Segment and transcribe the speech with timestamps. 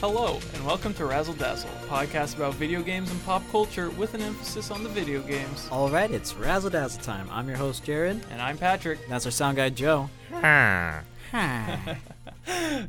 [0.00, 4.14] Hello, and welcome to Razzle Dazzle, a podcast about video games and pop culture with
[4.14, 5.68] an emphasis on the video games.
[5.72, 7.28] All right, it's Razzle Dazzle time.
[7.32, 8.22] I'm your host, Jared.
[8.30, 9.02] And I'm Patrick.
[9.02, 10.08] And that's our sound guy, Joe.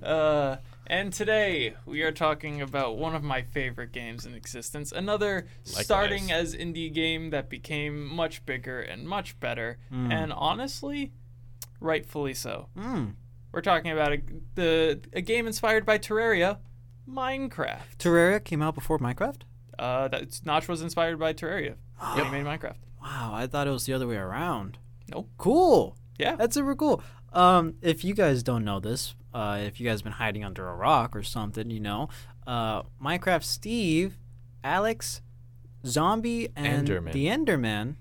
[0.02, 0.56] Uh,
[0.88, 4.91] and today we are talking about one of my favorite games in existence.
[4.94, 5.84] Another Likewise.
[5.86, 11.11] starting as indie game that became much bigger and much better, and honestly,
[11.82, 12.69] rightfully so.
[12.78, 13.16] Mm.
[13.52, 14.21] We're talking about a,
[14.55, 16.60] the a game inspired by Terraria,
[17.09, 17.97] Minecraft.
[17.97, 19.41] Terraria came out before Minecraft?
[19.77, 21.75] Uh, that's Notch was inspired by Terraria.
[22.15, 22.75] when He made Minecraft.
[23.01, 24.77] Wow, I thought it was the other way around.
[25.09, 25.29] Nope.
[25.37, 25.95] Cool.
[26.18, 26.35] Yeah.
[26.35, 27.01] That's super cool.
[27.32, 30.75] Um, if you guys don't know this, uh, if you guys been hiding under a
[30.75, 32.09] rock or something, you know,
[32.45, 34.17] uh, Minecraft Steve,
[34.63, 35.21] Alex,
[35.85, 37.11] Zombie, and Enderman.
[37.13, 37.95] the Enderman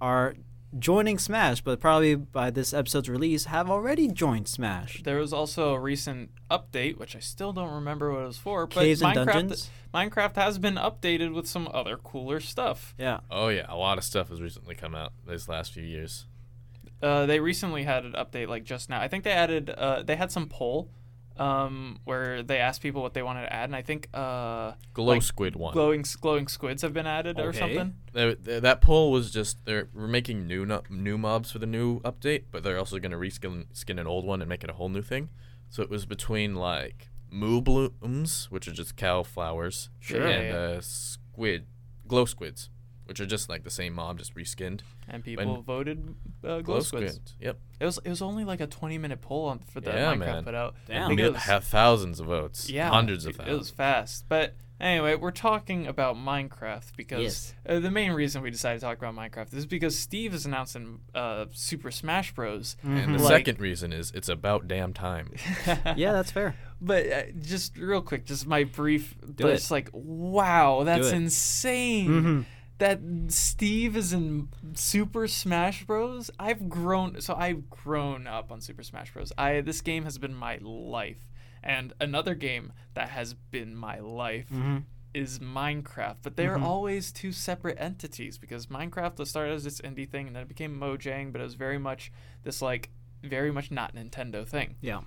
[0.00, 0.34] are
[0.78, 5.02] joining Smash, but probably by this episode's release have already joined Smash.
[5.02, 8.66] There was also a recent update, which I still don't remember what it was for,
[8.66, 9.70] but Caves and Minecraft Dungeons?
[9.92, 12.94] Minecraft has been updated with some other cooler stuff.
[12.98, 13.20] Yeah.
[13.30, 16.26] Oh yeah, a lot of stuff has recently come out these last few years.
[17.02, 19.00] Uh, they recently had an update like just now.
[19.00, 20.90] I think they added uh, they had some poll
[21.38, 25.06] um, where they asked people what they wanted to add, and I think uh, Glow
[25.14, 25.72] Like, Squid one.
[25.72, 27.94] glowing glowing squids have been added or something.
[28.12, 31.66] They- they- that poll was just they're we're making new no- new mobs for the
[31.66, 34.74] new update, but they're also gonna reskin skin an old one and make it a
[34.74, 35.30] whole new thing.
[35.70, 40.26] So it was between like moo blooms, which are just cow flowers, Sure.
[40.26, 40.76] and Yeah, yeah.
[40.76, 41.66] uh, squid,
[42.08, 42.68] glow squids,
[43.10, 44.82] which are just like the same mob, just reskinned.
[45.08, 47.18] And people And- voted uh, glow, squids.
[47.40, 47.58] Yep.
[47.80, 50.18] It was it was only like a twenty minute poll on, for the Yeah, Minecraft
[50.18, 50.44] man.
[50.44, 50.76] put out.
[50.86, 51.02] Damn.
[51.02, 52.70] I think it Mil- was- have thousands of votes.
[52.70, 53.54] Yeah, Hundreds of it- thousands.
[53.56, 57.54] It was fast, but anyway, we're talking about Minecraft because Yes.
[57.68, 61.00] uh, the main reason we decided to talk about Minecraft is because Steve is announcing
[61.12, 62.76] uh, Super Smash Bros.
[62.84, 63.22] And the Mhm.
[63.22, 65.32] Like- second reason is it's about damn time.
[65.96, 66.54] yeah, that's fair.
[66.80, 69.16] But uh, just real quick, just my brief.
[69.20, 69.54] Do but it.
[69.54, 71.14] It's like wow, that's it.
[71.14, 72.08] insane.
[72.08, 72.44] Mhm.
[72.80, 76.30] That Steve is in Super Smash Bros.
[76.38, 79.32] I've grown, so I've grown up on Super Smash Bros.
[79.38, 81.28] I this game has been my life,
[81.62, 84.84] and another game that has been my life Mhm.
[85.12, 86.62] is Minecraft, but they are Mhm.
[86.62, 90.48] always two separate entities because Minecraft was started as this indie thing and then it
[90.48, 92.10] became Mojang, but it was very much
[92.44, 92.88] this like
[93.22, 94.76] very much not Nintendo thing.
[94.80, 95.02] Yeah.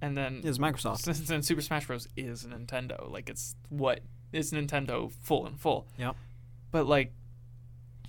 [0.00, 0.98] And then It's Microsoft.
[1.04, 4.00] since then Super Smash Bros is Nintendo, like it's what
[4.32, 5.86] is Nintendo full and full.
[5.98, 6.16] Yep.
[6.72, 7.12] But like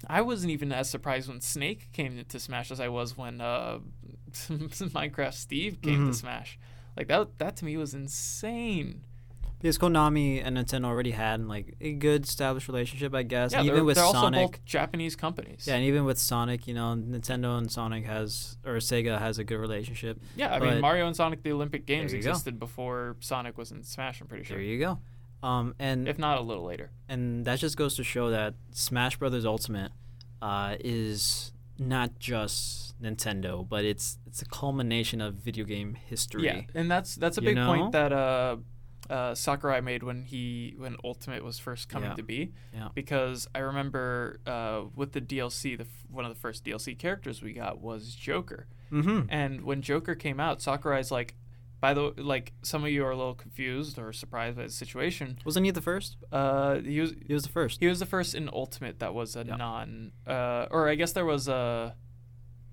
[0.07, 3.79] I wasn't even as surprised when Snake came to Smash as I was when uh,
[4.33, 6.11] Minecraft Steve came Mhm.
[6.11, 6.57] to Smash.
[6.97, 9.01] Like that that to me was insane.
[9.59, 13.53] Because Konami and Nintendo already had like a good established relationship, I guess.
[13.53, 14.51] Yeah, and they're, even with they're also Sonic.
[14.51, 15.65] both Japanese companies.
[15.65, 19.45] Yeah, and even with Sonic, you know, Nintendo and Sonic has or Sega has a
[19.45, 20.21] good relationship.
[20.35, 22.29] Yeah, I But- mean Mario and Sonic the Olympic Games you go.
[22.31, 24.57] existed before Sonic was in Smash, I'm pretty sure.
[24.57, 24.99] There you go.
[25.43, 26.89] Um, and If not a little later.
[27.09, 29.91] and that just goes to show that Smash Brothers Ultimate
[30.41, 36.45] uh, is not just Nintendo, but it's it's a culmination of video game history.
[36.45, 37.67] Yeah, and that's that's a You big know?
[37.67, 38.55] point that uh,
[39.09, 42.15] uh, Sakurai made when he when Ultimate was first coming Yeah.
[42.15, 42.51] to be.
[42.73, 42.87] Yeah.
[42.93, 47.41] Because I remember uh, with the DLC, the f- one of the first DLC characters
[47.41, 49.21] we got was Joker, Mm-hmm.
[49.29, 51.35] and when Joker came out, Sakurai's like,
[51.83, 54.69] by the way, like, some of you are a little confused or surprised by the
[54.71, 55.37] situation.
[55.43, 56.15] Wasn't he the first?
[56.31, 57.79] Uh, he was He was the first.
[57.81, 59.57] He was the first in Ultimate that was a Yeah.
[59.57, 61.95] non, uh, or I guess there was a.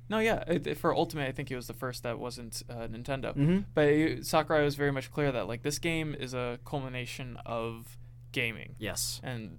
[0.09, 3.31] No, yeah, it, for Ultimate, I think he was the first that wasn't uh, Nintendo.
[3.37, 3.59] Mm-hmm.
[3.75, 7.97] But Sakurai was very much clear that like this game is a culmination of
[8.33, 9.21] gaming, Yes.
[9.25, 9.59] and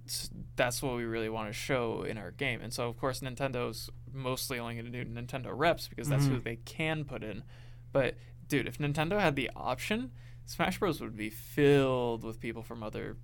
[0.55, 2.61] that's what we really want to show in our game.
[2.63, 6.37] And so, of course, Nintendo's mostly only going to do Nintendo reps because that's who
[6.39, 6.43] Mhm.
[6.43, 7.43] they can put in.
[7.91, 8.15] But
[8.51, 10.11] dude, if Nintendo had the option,
[10.45, 13.17] Smash Bros would be filled with people from other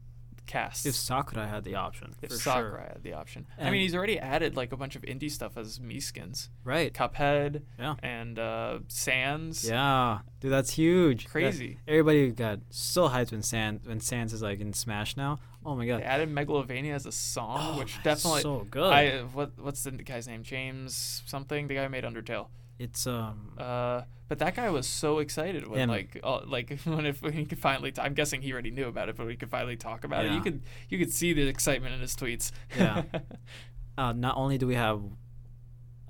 [0.45, 2.89] casts If Sakurai had the option, if Sakurai sure.
[2.93, 3.45] had the option.
[3.59, 6.93] I mean, he's already added like a bunch of indie stuff as Mii skins, Right.
[6.93, 7.95] Cuphead, Yeah.
[8.01, 9.67] and uh, Sans.
[9.67, 11.27] Yeah, dude, that's huge.
[11.27, 11.79] Crazy.
[11.85, 15.37] everybody got so hyped when Sans when Sans is like in Smash now.
[15.65, 18.41] Oh my god, They added Megalovania as a song, Oh, which that's definitely.
[18.43, 18.93] so good.
[18.93, 20.43] I what what's the guy's name?
[20.43, 21.67] James something.
[21.67, 22.47] The guy who made Undertale.
[22.79, 25.89] It's um Uh, but that guy was so excited when Him.
[25.89, 27.91] like uh, like when if he could finally.
[27.91, 30.33] T- I'm guessing he already knew about it, but we could finally talk about it.
[30.33, 32.51] You could you could see the excitement in his tweets.
[32.77, 33.03] Yeah.
[33.97, 35.01] uh, not only do we have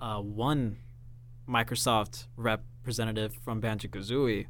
[0.02, 0.78] uh, one
[1.48, 4.48] Microsoft representative from Banjo Kazooie,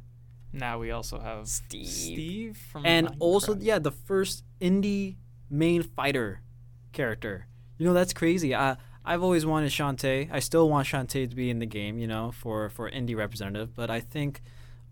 [0.52, 1.86] now we also have Steve.
[1.88, 5.16] Steve from and also yeah, the first indie
[5.50, 6.40] main fighter
[6.92, 7.46] character.
[7.76, 8.54] You know that's crazy.
[8.54, 8.76] I
[9.08, 10.28] I've always wanted Shantae.
[10.30, 11.98] I still want Shantae to be in the game.
[11.98, 13.74] You know, for for indie representative.
[13.74, 14.40] But I think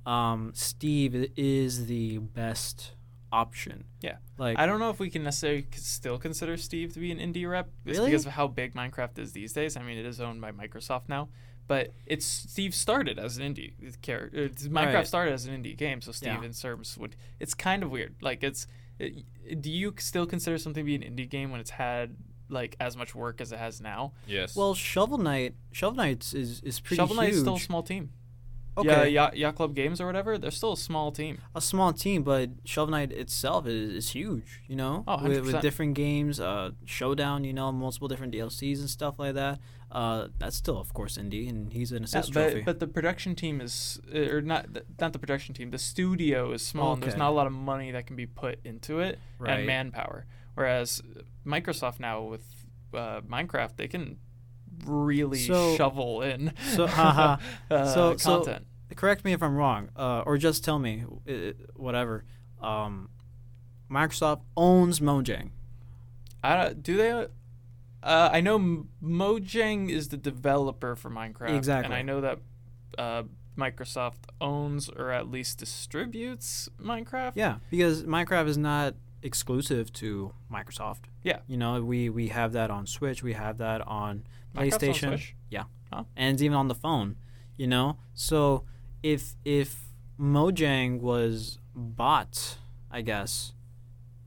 [0.07, 2.93] um, Steve is the best
[3.33, 3.85] option.
[4.01, 4.17] Yeah.
[4.39, 7.49] Like I don't know if we can necessarily still consider Steve to be an indie
[7.49, 8.11] rep, just Really?
[8.13, 9.77] because of how big Minecraft is these days.
[9.77, 11.29] I mean, it is owned by Microsoft now,
[11.67, 14.49] but it's Steve started as an indie character.
[14.49, 15.07] Minecraft Right.
[15.07, 16.45] started as an indie game, so Steve Yeah.
[16.45, 17.17] and Serbs would.
[17.41, 18.15] It's kind of weird.
[18.23, 18.67] Like, it's.
[18.99, 19.25] It,
[19.61, 22.17] do you still consider something to be an indie game when it's had
[22.49, 24.13] like as much work as it has now?
[24.27, 24.55] Yes.
[24.57, 27.41] well, Shovel Knight, Shovel Knight is is pretty Shovel Knight's huge.
[27.43, 28.11] still a small team.
[28.79, 30.37] okay, Yeah, Yacht, Yacht Club Games or whatever.
[30.39, 31.39] They're still a small team.
[31.55, 34.61] a small team, but Shovel Knight itself is, is huge.
[34.69, 37.45] You know, Oh, with, with different games, uh, Showdown.
[37.45, 39.59] You know, multiple different DLCs and stuff like that.
[39.91, 42.57] Uh, that's still, of course, indie, and he's an Yeah, assist trophy.
[42.57, 44.67] but, but the production team is, uh, or not,
[45.01, 45.71] not the production team.
[45.71, 48.59] The studio is small, and there's not a lot of money that can be put
[48.65, 49.59] into it Right.
[49.59, 50.27] and manpower.
[50.57, 51.03] Whereas
[51.47, 52.45] Microsoft now with
[52.93, 54.17] uh, Minecraft, they can
[54.85, 57.37] really So- shovel in so- haha.
[57.71, 58.67] uh, So- so- content.
[58.95, 61.33] Correct me if I'm wrong, uh, or just tell me, uh,
[61.75, 62.25] whatever.
[62.63, 63.11] Um,
[63.91, 65.51] Microsoft owns Mojang.
[66.43, 67.11] I don't, do they?
[67.11, 67.27] Uh,
[68.33, 72.39] I know Mojang is the developer for Minecraft, and I know that
[72.97, 73.25] uh,
[73.59, 77.33] Microsoft owns or at least distributes Minecraft.
[77.35, 81.05] Yeah, because Minecraft is not exclusive to Microsoft.
[81.23, 81.39] Yeah.
[81.47, 84.25] You know, we we have that on Switch, we have that on
[84.55, 85.09] on PlayStation.
[85.09, 85.35] Switch?
[85.51, 85.65] Yeah.
[85.93, 86.05] Huh?
[86.17, 87.17] And it's even on the phone,
[87.57, 87.99] you know?
[88.15, 88.65] So
[89.03, 89.87] if if
[90.19, 92.59] Mojang was bought,
[92.91, 93.53] I guess,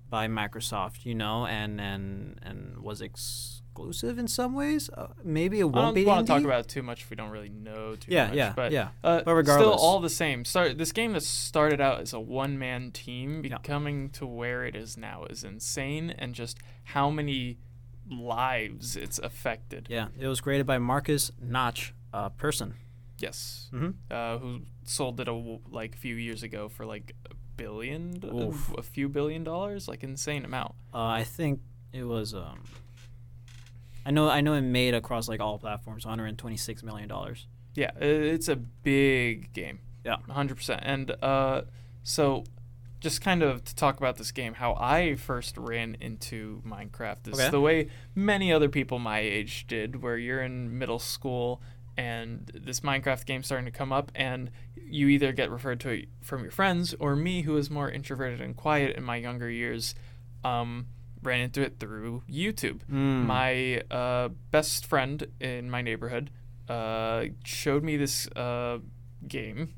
[0.09, 3.01] by Microsoft, you know, and and and was
[3.80, 6.60] exclusive in some ways, uh, maybe it won't I don't be want to talk about
[6.62, 8.36] it too much if we don't really know too yeah, much.
[8.36, 8.90] yeah, but, yeah.
[9.04, 10.46] Uh, But still, all the same.
[10.46, 14.98] Start this game that started out as a one-man team, becoming to where it is
[14.98, 17.58] now is insane, and just how many
[18.10, 19.88] lives it's affected.
[19.90, 22.74] Yeah, it was created by Markus Notch, uh, person.
[23.20, 23.96] Yes, Mhm.
[24.10, 28.74] uh, who sold it a w like few years ago for like a billion, Oof.
[28.78, 30.74] a few billion dollars, like insane amount.
[30.94, 31.60] Uh, I think
[31.92, 32.34] it was.
[32.34, 32.64] Um,
[34.10, 34.28] I know.
[34.28, 37.46] I know it made across like all platforms, 126 million dollars.
[37.76, 39.80] Yeah, it's a big game.
[40.04, 40.16] Yeah.
[40.28, 40.80] 100%.
[40.82, 41.62] And uh,
[42.02, 42.44] so,
[43.00, 47.40] just kind of to talk about this game, how I first ran into Minecraft is
[47.40, 47.50] Okay.
[47.52, 51.62] the way many other people my age did, where you're in middle school
[51.96, 56.10] and this Minecraft game starting to come up, and you either get referred to it
[56.22, 59.94] from your friends or me, who is more introverted and quiet in my younger years,
[60.44, 60.88] um,
[61.21, 62.80] ran into it through YouTube.
[62.92, 63.25] Mm.
[63.25, 66.30] My uh, best friend in my neighborhood
[66.68, 68.80] uh, showed me this uh,
[69.27, 69.74] game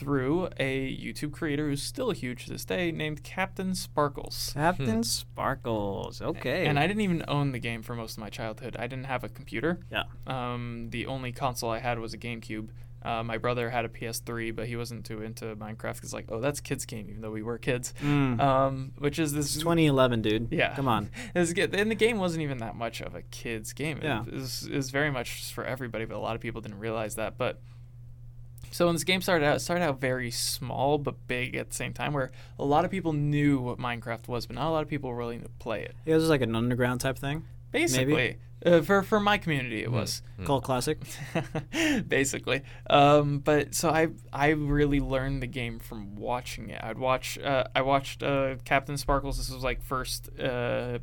[0.00, 4.54] through a YouTube creator who's still huge to this day named Captain Sparklez.
[4.54, 6.22] Captain Sparklez.
[6.22, 6.66] Okay.
[6.66, 8.76] And I didn't even own the game for most of my childhood.
[8.78, 9.80] I didn't have a computer.
[9.92, 10.04] Yeah.
[10.26, 12.70] Um, the only console I had was a GameCube.
[13.02, 16.38] Uh, my brother had a PS3, but he wasn't too into Minecraft because, like, oh,
[16.40, 17.94] that's kids' game, even though we were kids.
[18.02, 18.38] Mm.
[18.40, 20.48] Um, which is this It's 2011, dude.
[20.50, 20.74] yeah.
[20.74, 21.10] Come on.
[21.34, 21.52] Was.
[21.52, 23.98] And the game wasn't even that much of a kid's game.
[23.98, 24.24] It, Yeah.
[24.24, 27.38] was, it was very much for everybody, but a lot of people didn't realize that.
[27.38, 27.60] But
[28.70, 31.74] so when this game started out, it started out very small but big at the
[31.74, 34.82] same time, where a lot of people knew what Minecraft was, but not a lot
[34.82, 35.94] of people were willing to play it.
[36.04, 37.44] It was like an underground type thing.
[37.72, 40.22] Basically, uh, for for my community, it was.
[40.38, 40.46] Mm.
[40.46, 40.98] Cult classic.
[42.08, 42.62] basically.
[42.88, 46.80] Um, but so I I really learned the game from watching it.
[46.82, 49.36] I'd watch uh, I watched uh, Captain Sparklez.
[49.36, 50.98] This was like first uh,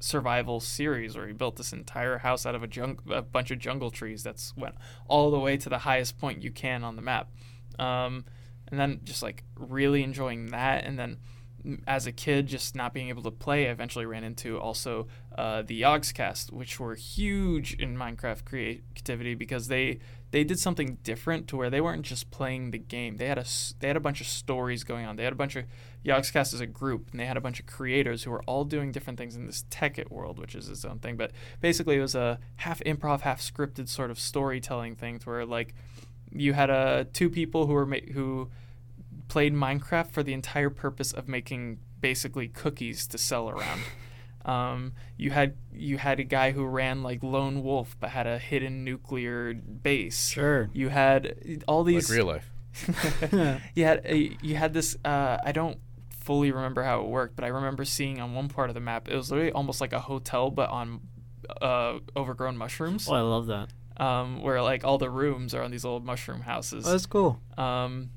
[0.00, 3.58] survival series where he built this entire house out of a jung- a bunch of
[3.58, 4.74] jungle trees that's went
[5.08, 7.30] all the way to the highest point you can on the map.
[7.78, 8.24] Um,
[8.68, 11.18] and then just like really enjoying that and then
[11.64, 15.06] mm, as a kid just not being able to play i eventually ran into also
[15.36, 19.98] uh, the yogscast which were huge in minecraft creativity because they
[20.30, 23.16] they did something different to where they weren't just playing the game.
[23.16, 23.44] They had a
[23.80, 25.16] they had a bunch of stories going on.
[25.16, 25.64] They had a bunch of
[26.04, 28.92] yogscast as a group and they had a bunch of creators who were all doing
[28.92, 31.16] different things in this Tekkit world which is its own thing.
[31.16, 35.74] But basically it was a half improv half scripted sort of storytelling thing where like
[36.32, 38.50] you had uh, two people who were ma- who
[39.28, 43.80] played Minecraft for the entire purpose of making basically cookies to sell around.
[44.46, 48.38] Um, you had you had a guy who ran like Lone Wolf but had a
[48.38, 50.28] hidden nuclear base.
[50.28, 50.70] Sure.
[50.72, 52.10] You had all Like these.
[52.10, 52.50] real life.
[53.74, 54.96] you had a, you had this.
[55.04, 55.78] Uh, I don't
[56.20, 59.08] fully remember how it worked, but I remember seeing on one part of the map.
[59.08, 61.00] It was literally almost like a hotel, but on
[61.60, 63.08] uh, overgrown mushrooms.
[63.08, 63.68] Oh, I love that.
[63.98, 67.40] Um, where like all the rooms are on these old mushroom houses Oh, that's cool.
[67.56, 68.10] um,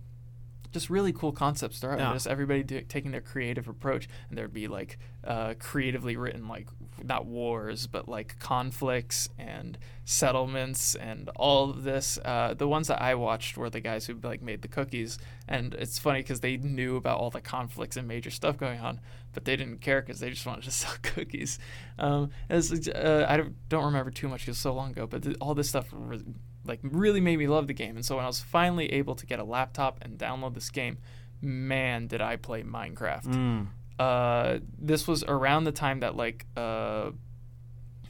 [0.72, 2.00] just really cool concepts throughout.
[2.00, 2.14] Yeah.
[2.14, 6.68] Just everybody do, taking their creative approach, and there'd be like uh, creatively written like
[7.04, 12.18] not wars, but like conflicts and settlements and all of this.
[12.24, 15.74] Uh, the ones that I watched were the guys who like made the cookies, and
[15.74, 19.00] it's funny because they knew about all the conflicts and major stuff going on,
[19.34, 21.60] but they didn't care because they just wanted to sell cookies.
[21.98, 25.38] Um, as, uh, I don't, don't remember too much because so long ago, but th-
[25.42, 26.24] all this stuff re-
[26.70, 27.96] like really made me love the game.
[27.98, 30.98] And so when I was finally able to get a laptop and download this game,
[31.42, 33.26] man, did I play Minecraft.
[33.26, 33.68] Mm.
[34.00, 37.12] Uh, this was around the time that like uh,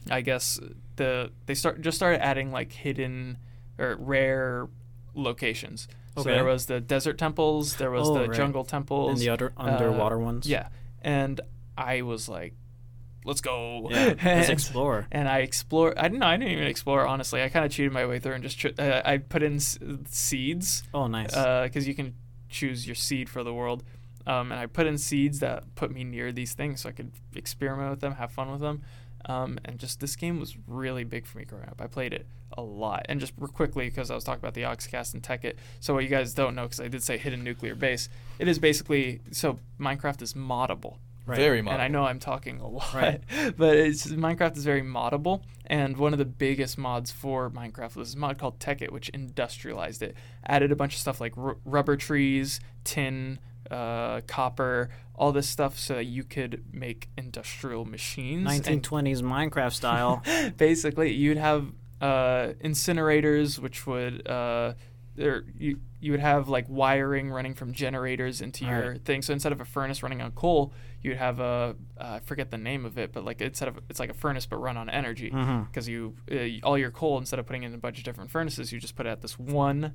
[0.08, 0.60] I guess
[0.96, 3.38] the they start just started adding like hidden
[3.78, 4.68] or rare
[5.14, 5.88] locations.
[6.16, 8.36] So there was the desert temples, there was Oh, the right.
[8.36, 10.46] jungle temples, And the other underwater ones.
[10.46, 10.68] yeah,
[11.00, 11.40] and
[11.78, 12.52] I was like,
[13.24, 13.88] let's go.
[13.90, 14.14] Yeah.
[14.24, 15.06] Let's explore.
[15.12, 15.94] and I explore.
[15.98, 16.26] I didn't know.
[16.26, 17.06] I didn't even explore.
[17.06, 19.56] Honestly, I kind of cheated my way through and just tr- uh, I put in
[19.56, 21.34] s- seeds Oh, nice.
[21.34, 22.14] because you can
[22.48, 23.84] choose your seed for the world.
[24.26, 27.12] Um, and I put in seeds that put me near these things, so I could
[27.34, 28.82] experiment with them, have fun with them.
[29.26, 31.80] Um, and just this game was really big for me growing up.
[31.80, 33.04] I played it a lot.
[33.08, 35.54] And just real quickly, because I was talking about the Yogscast and Tekkit.
[35.80, 38.08] So what you guys don't know, because I did say hidden nuclear base,
[38.38, 40.96] it is basically so Minecraft is moddable
[41.30, 41.36] right.
[41.38, 41.72] Very much.
[41.74, 43.20] and I know I'm talking a lot, Right.
[43.56, 48.14] but it's Minecraft is very moddable, and one of the biggest mods for Minecraft was
[48.14, 51.96] a mod called Tekkit, which industrialized it, added a bunch of stuff like r- rubber
[51.96, 53.38] trees, tin,
[53.70, 58.50] uh, copper, all this stuff, so that you could make industrial machines.
[58.66, 60.22] and 1920s Minecraft style.
[60.56, 61.66] basically you'd have
[62.00, 64.72] uh, incinerators which would uh,
[65.16, 69.04] there you you would have like wiring running from generators into your Right.
[69.04, 70.72] thing so instead of a furnace running on coal
[71.02, 73.98] you'd have a uh, I forget the name of it but like instead of it's
[74.00, 75.30] like a furnace but run on energy.
[75.30, 78.30] Because you uh, all your coal instead of putting it in a bunch of different
[78.30, 79.94] furnaces you just put it at this one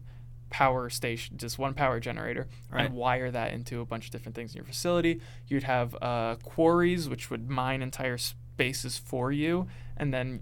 [0.49, 2.85] power station just one power generator Right.
[2.85, 5.19] and wire that into a bunch of different things in your facility.
[5.47, 10.39] You'd have uh, quarries which would mine entire spaces for you and then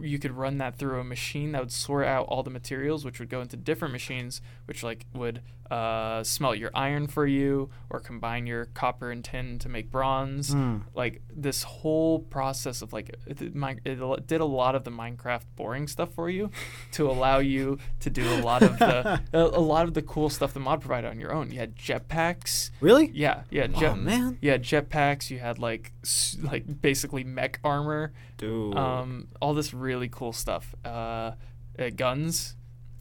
[0.00, 3.18] you could run that through a machine that would sort out all the materials which
[3.18, 7.98] would go into different machines which like would uh, smelt your iron for you or
[8.00, 10.82] combine your copper and tin to make bronze Mm.
[10.94, 15.42] like this whole process of like it, mi- it did a lot of the minecraft
[15.56, 16.50] boring stuff for you
[16.92, 20.28] to allow you to do a lot of the a, a lot of the cool
[20.30, 23.10] stuff the mod provided on your own you had jetpacks Really?
[23.14, 24.38] yeah yeah Oh, jet, man.
[24.40, 28.76] you had jetpacks you had like s- like basically mech armor Dude.
[28.76, 30.74] um, all this really cool stuff.
[30.84, 31.32] Uh,
[31.78, 32.54] uh, guns.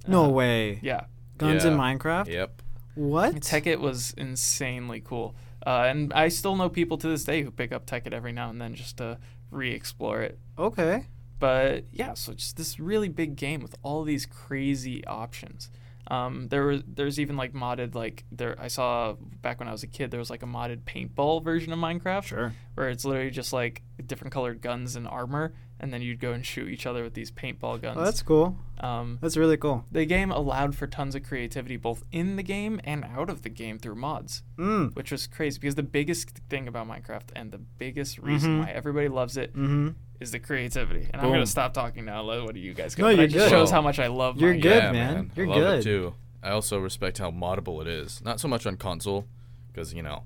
[0.07, 0.79] no uh, way.
[0.81, 1.05] Yeah,
[1.37, 2.27] Guns in Minecraft?
[2.27, 2.61] Yep.
[2.95, 3.35] What?
[3.35, 7.71] Tekkit was insanely cool, uh, and I still know people to this day who pick
[7.73, 9.17] up Tekkit every now and then just to
[9.51, 10.39] re-explore it.
[10.57, 11.07] Okay.
[11.37, 15.69] But yeah, so just this really big game with all these crazy options.
[16.07, 19.81] Um, there was there's even like modded like there I saw back when I was
[19.81, 22.53] a kid there was like a modded paintball version of Minecraft Sure.
[22.75, 26.45] where it's literally just like different colored guns and armor and then you'd go and
[26.45, 27.97] shoot each other with these paintball guns.
[27.99, 28.57] Oh, that's cool.
[28.79, 29.85] um, That's really cool.
[29.91, 33.49] the game allowed for tons of creativity both in the game and out of the
[33.49, 34.95] game through mods, Mm.
[34.95, 38.65] which was crazy because the biggest thing about Minecraft and the biggest reason Mhm.
[38.65, 39.89] why everybody loves it Mm-hmm.
[40.19, 41.07] is the creativity.
[41.13, 42.25] And I'm gonna stop talking now.
[42.25, 43.03] What do you guys go?
[43.03, 43.51] No, But you're it just good.
[43.51, 44.35] shows how much I love.
[44.35, 44.41] Minecraft.
[44.41, 44.61] You're Minecraft.
[44.61, 45.31] good, yeah, man.
[45.35, 45.79] You're I love good.
[45.79, 46.13] it too.
[46.43, 48.21] I also respect how moddable it is.
[48.23, 49.25] Not so much on console,
[49.67, 50.23] because you know,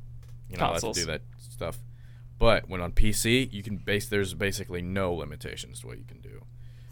[0.50, 0.98] you're not allowed Consoles.
[0.98, 1.80] to do that stuff.
[2.40, 4.08] But when on PC, you can base.
[4.08, 6.46] There's basically no limitations to what you can do.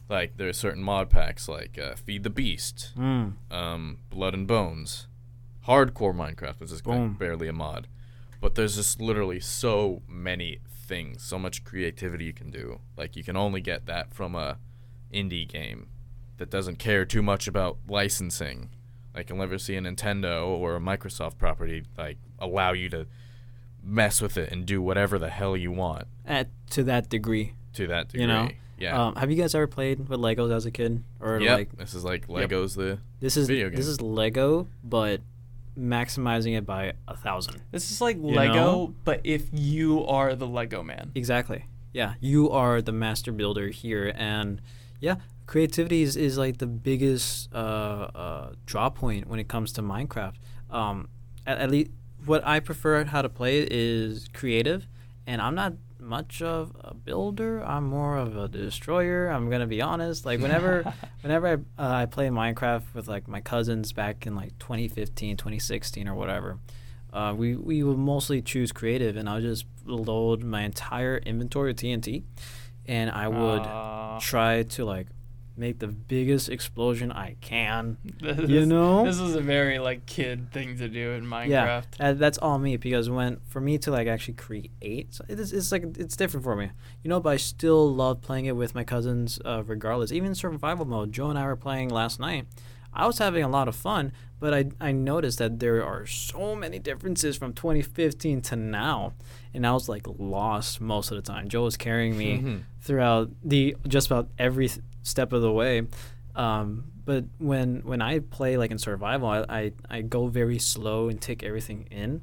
[0.09, 3.33] Like there's certain mod packs like uh, Feed the Beast, Mm.
[3.51, 5.07] um, Blood and Bones,
[5.67, 7.87] Hardcore Minecraft, which is barely a mod.
[8.39, 12.79] But there's just literally so many things, so much creativity you can do.
[12.95, 14.57] Like you can only get that from a
[15.13, 15.87] indie game
[16.37, 18.69] that doesn't care too much about licensing.
[19.15, 23.07] Like you'll never see a Nintendo or a Microsoft property like allow you to
[23.87, 27.53] mess with it and do whatever the hell you want At to that degree.
[27.73, 28.21] to that degree.
[28.21, 29.07] You know, yeah.
[29.07, 31.03] Um, have you guys ever played with Legos as a kid?
[31.19, 31.57] Or yep.
[31.57, 32.49] like this is like Yep.
[32.49, 35.21] Legos the this is video this is Lego, but
[35.77, 37.61] maximizing it by a thousand.
[37.71, 38.93] This is like You Lego, know?
[39.03, 41.11] but if you are the Lego man.
[41.15, 41.65] Exactly.
[41.93, 44.61] Yeah, you are the master builder here, and
[44.99, 45.15] yeah,
[45.47, 47.57] creativity is, is like the biggest uh,
[48.13, 50.35] uh, draw point when it comes to Minecraft.
[50.69, 51.07] Um,
[51.47, 51.91] at, at least
[52.27, 54.87] what I prefer how to play is creative,
[55.25, 57.61] and I'm not much of a builder.
[57.65, 59.27] I'm more of a destroyer.
[59.29, 60.25] I'm gonna be honest.
[60.25, 61.53] Like whenever, whenever I
[61.83, 66.59] uh, I play Minecraft with like my cousins back in like 2015, 2016 or whatever,
[67.11, 71.77] uh, we we would mostly choose creative, and I'll just load my entire inventory of
[71.77, 72.23] TNT,
[72.85, 75.07] and I would Uh, try to like
[75.57, 77.97] make the biggest explosion I can.
[78.21, 79.05] This, You know?
[79.05, 81.49] this is a very like kid thing to do in Minecraft.
[81.99, 85.39] Yeah, uh, that's all me because when for me to like actually create, so it
[85.39, 86.69] is, it's like it's different for me,
[87.03, 87.19] you know.
[87.19, 90.11] But I still love playing it with my cousins, uh, regardless.
[90.11, 92.45] Even survival mode, Joe and I were playing last night.
[92.93, 96.55] I was having a lot of fun, but I I noticed that there are so
[96.55, 99.13] many differences from 2015 to now,
[99.53, 101.47] and I was like lost most of the time.
[101.47, 102.61] Joe was carrying me Mhm.
[102.81, 104.69] throughout the just about every
[105.07, 105.83] step of the way.
[106.35, 111.09] Um, but when when I play like in survival, I, I, I go very slow
[111.09, 112.21] and take everything in,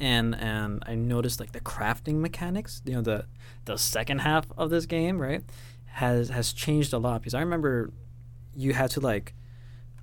[0.00, 2.82] and and I noticed like the crafting mechanics.
[2.84, 3.26] You know the
[3.64, 5.42] the second half of this game, right,
[5.86, 7.92] has has changed a lot because I remember
[8.54, 9.32] you had to like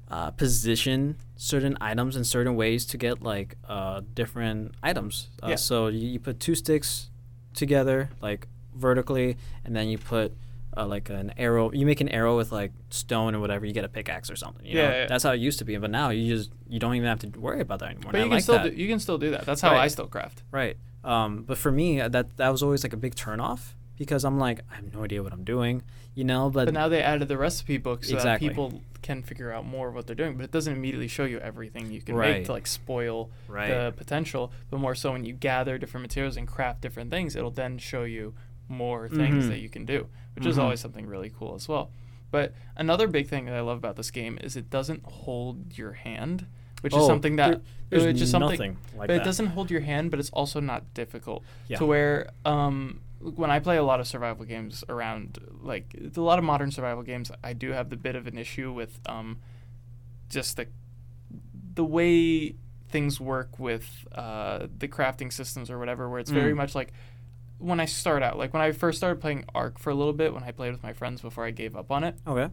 [0.10, 5.29] uh, position certain items in certain ways to get like uh, different items.
[5.43, 5.55] Uh, Yeah.
[5.55, 7.10] So you, you put two sticks
[7.53, 10.33] together like vertically, and then you put
[10.78, 11.72] uh, like an arrow.
[11.72, 13.66] You make an arrow with like stone or whatever.
[13.66, 14.66] You get a pickaxe or something.
[14.66, 14.96] You Yeah, know?
[14.98, 15.06] yeah.
[15.08, 15.75] that's how it used to be.
[15.78, 18.12] But now you just you don't even have to worry about that anymore.
[18.12, 18.75] But you I can like still that.
[18.75, 19.46] do, you can still do that.
[19.46, 19.82] That's how Right.
[19.82, 20.44] I still craft.
[20.51, 20.78] Right.
[21.04, 24.40] Um, but for me, uh, that that was always like a big turnoff because I'm
[24.40, 25.84] like I have no idea what I'm doing,
[26.16, 26.50] you know.
[26.50, 28.48] But, But now they added the recipe book so Exactly.
[28.48, 30.36] that people can figure out more of what they're doing.
[30.38, 32.36] But it doesn't immediately show you everything you can Right.
[32.38, 33.70] make to like spoil right.
[33.70, 34.51] the potential.
[34.70, 38.04] But more so when you gather different materials and craft different things, it'll then show
[38.04, 38.36] you
[38.72, 39.50] more things Mhm.
[39.50, 40.63] that you can do, which is Mhm.
[40.63, 41.92] always something really cool as well.
[42.32, 45.92] But another big thing that I love about this game is it doesn't hold your
[45.94, 46.48] hand,
[46.82, 49.22] which is Oh, something that there- there's which is something nothing like but that.
[49.22, 51.44] it doesn't hold your hand, but it's also not difficult.
[51.68, 51.78] Yeah.
[51.78, 56.40] To where um, when I play a lot of survival games around, like a lot
[56.40, 59.38] of modern survival games, I do have the bit of an issue with um,
[60.30, 60.68] just the
[61.74, 62.56] the way
[62.90, 66.58] things work with uh, the crafting systems or whatever, where it's very Mm.
[66.58, 66.92] much like
[67.62, 70.34] when I start out, like when I first started playing Ark for a little bit,
[70.34, 72.15] when I played with my friends before I gave up on it.
[72.27, 72.50] Okay.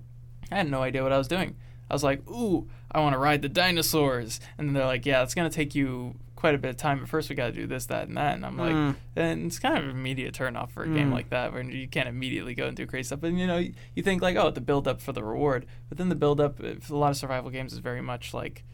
[0.51, 1.57] I had no idea what I was doing.
[1.91, 4.41] I was like, ooh, I want to ride the dinosaurs.
[4.59, 7.01] And they're like, yeah, it's going to take you quite a bit of time.
[7.01, 8.35] But first, we got to do this, that, and that.
[8.37, 8.97] And I'm like, Mm.
[9.17, 11.15] and it's kind of an immediate turnoff for a game Mm.
[11.15, 13.23] like that where you can't immediately go and do crazy stuff.
[13.23, 15.67] And, you know, you, you think like, oh, the build up for the reward.
[15.89, 18.65] But then the build up for a lot of survival games is very much like,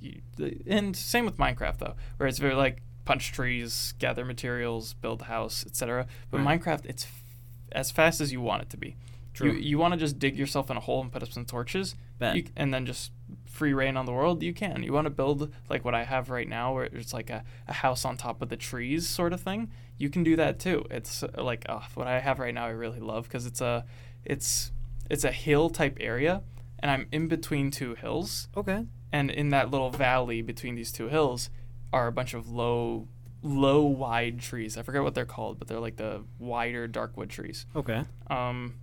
[0.00, 0.20] you,
[0.66, 5.24] and same with Minecraft, though, where it's very like punch trees, gather materials, build a
[5.24, 6.06] house, etc.
[6.30, 6.60] But Right.
[6.60, 7.24] Minecraft, it's f-
[7.72, 8.94] as fast as you want it to be.
[9.34, 9.50] True.
[9.50, 11.96] You, you want to just dig yourself in a hole and put up some torches,
[12.20, 13.10] you, and then just
[13.46, 14.44] free reign on the world.
[14.44, 14.84] You can.
[14.84, 17.72] You want to build like what I have right now, where it's like a, a
[17.72, 19.72] house on top of the trees sort of thing.
[19.98, 20.84] You can do that too.
[20.88, 22.66] It's uh, like uh, what I have right now.
[22.66, 23.84] I really love because it's a,
[24.24, 24.70] it's
[25.10, 26.44] it's a hill type area,
[26.78, 28.86] and I'm in between two hills, okay.
[29.12, 31.50] and in that little valley between these two hills
[31.92, 33.08] are a bunch of low
[33.42, 34.76] low wide trees.
[34.76, 37.66] I forget what they're called, but they're like the wider darkwood trees.
[37.74, 38.04] Okay.
[38.28, 38.74] Um,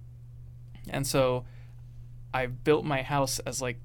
[0.89, 1.45] and so
[2.33, 3.79] I've built my house as like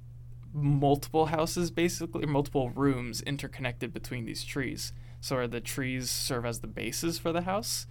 [0.55, 4.93] multiple houses, basically, multiple rooms interconnected between these trees.
[5.21, 7.87] So the trees serve as the bases for the house.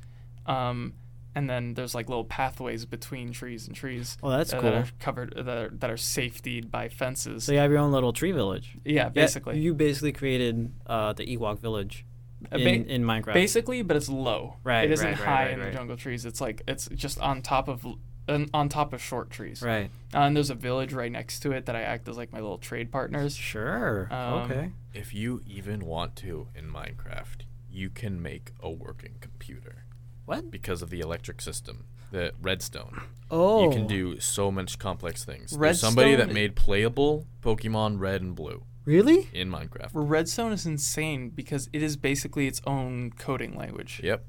[0.45, 0.93] Um,
[1.35, 4.71] and then there's like little pathways between trees and trees Well, that's that, cool.
[4.71, 7.43] that are covered that are, that are safetied by fences.
[7.45, 8.77] So you have your own little tree village.
[8.85, 9.59] yeah, Yeah, basically.
[9.59, 12.05] you basically created uh, the Ewok village
[12.51, 13.33] Uh, in, ba- in Minecraft.
[13.33, 14.55] basically, but it's low.
[14.63, 15.71] Right, It isn't right, right, high right, in right.
[15.71, 16.25] the jungle trees.
[16.25, 17.85] It's like it's just on top of
[18.29, 19.61] on, on top of short trees.
[19.61, 19.89] right.
[20.13, 22.39] Uh, and there's a village right next to it that I act as like my
[22.39, 23.35] little trade partners.
[23.35, 24.07] Sure.
[24.11, 24.71] Um, okay.
[24.93, 29.85] If you even want to in Minecraft, you can make a working computer
[30.25, 30.49] What?
[30.51, 33.01] because of the electric system, the redstone.
[33.29, 33.63] Oh.
[33.65, 35.51] You can do so much complex things.
[35.51, 39.29] There's somebody that made playable Pokemon Red and Blue Really?
[39.33, 39.89] in Minecraft.
[39.93, 43.99] Redstone is insane because it is basically its own coding language.
[44.03, 44.25] Yep.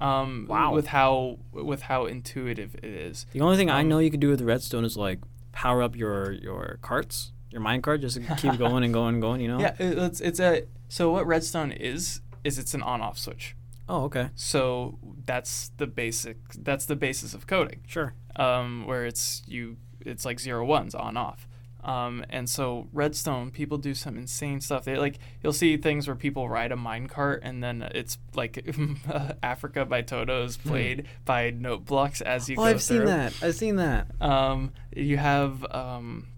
[0.00, 0.74] Um, Wow.
[0.74, 3.26] With how with how intuitive it is.
[3.32, 5.20] The only thing I Um, know you can do with redstone is like
[5.52, 9.22] power up your your carts, your mine cart, just to keep going and going and
[9.22, 9.40] going.
[9.40, 9.60] You know.
[9.60, 13.56] Yeah, it- it's it's a so what Redstone is is it's an on-off switch.
[13.88, 14.30] Oh, okay.
[14.34, 17.80] So that's the basic that's the basis of coding.
[17.86, 18.14] Sure.
[18.36, 21.46] um, where it's you it's like zero ones on off.
[21.82, 24.84] Um, and so Redstone, people do some insane stuff.
[24.84, 28.64] They like you'll see things where people ride a minecart and then it's like
[29.42, 32.60] Africa by Toto is played by note blocks as you Hmm.
[32.60, 33.34] Oh, go I've seen that.
[33.42, 34.06] I've seen that.
[34.22, 36.28] Um, you have um,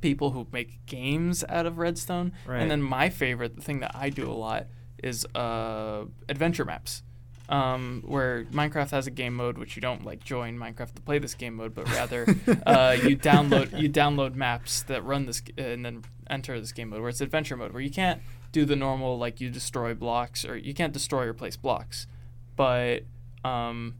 [0.00, 2.60] people who make games out of Redstone, Right.
[2.62, 4.66] and then my favorite the thing that I do a lot
[5.02, 7.02] is uh, adventure maps.
[7.48, 11.18] Um, where Minecraft has a game mode which you don't like join Minecraft to play
[11.18, 12.22] this game mode, but rather
[12.66, 17.00] uh, you download you download maps that run this and then enter this game mode
[17.00, 20.56] where it's adventure mode where you can't do the normal like you destroy blocks or
[20.56, 22.06] you can't destroy or place blocks,
[22.56, 23.00] but
[23.44, 23.96] um,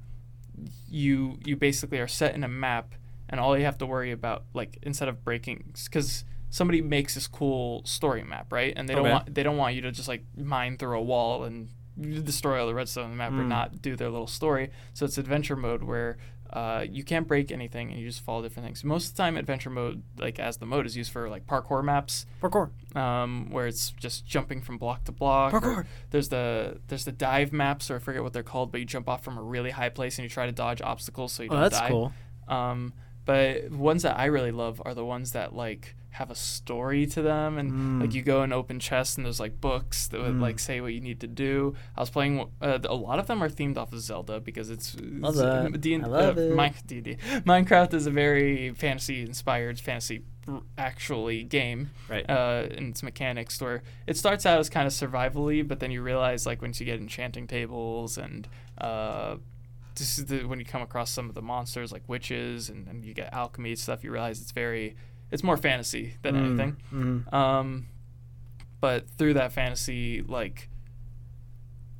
[0.88, 2.94] you you basically are set in a map
[3.32, 7.26] and all you have to worry about, like instead of breaking, because somebody makes this
[7.26, 8.72] cool story map, right?
[8.76, 9.12] And they don't Okay.
[9.14, 11.70] want they don't want you to just like mine through a wall and
[12.24, 13.48] destroy all the redstone on the map or Mm.
[13.48, 14.70] not do their little story.
[14.94, 16.18] So it's adventure mode where
[16.52, 18.84] uh, you can't break anything and you just follow different things.
[18.84, 21.82] Most of the time, adventure mode, like as the mode, is used for like parkour
[21.82, 22.68] maps, Parkour.
[22.94, 25.52] um, where it's just jumping from block to block.
[25.54, 25.86] Parkour.
[26.10, 29.08] There's the there's the dive maps, or I forget what they're called, but you jump
[29.08, 31.54] off from a really high place and you try to dodge obstacles so you Oh,
[31.54, 31.88] don't that's die.
[31.88, 32.12] cool.
[32.48, 32.92] Um,
[33.24, 37.22] but ones that I really love are the ones that like have a story to
[37.22, 38.14] them, and like Mm.
[38.14, 40.40] you go and open chests and there's like books that would Mm.
[40.42, 41.74] like say what you need to do.
[41.96, 42.48] I was playing.
[42.60, 45.80] Uh, a lot of them are themed off of Zelda because it's, Love it's that.
[45.80, 46.54] D- I love uh, it.
[46.54, 47.16] Mi- D&D.
[47.46, 52.28] Minecraft is a very fantasy inspired fantasy r- actually game Right.
[52.28, 56.02] uh, in its mechanics where it starts out as kind of survivally, but then you
[56.02, 59.36] realize like once you get enchanting tables and uh,
[59.94, 63.04] this is the, when you come across some of the monsters like witches and, and
[63.04, 64.94] you get alchemy stuff, you realize it's very
[65.32, 66.76] it's more fantasy than Mm, anything.
[66.92, 67.32] mhm.
[67.34, 67.86] Um,
[68.80, 70.68] but through that fantasy, like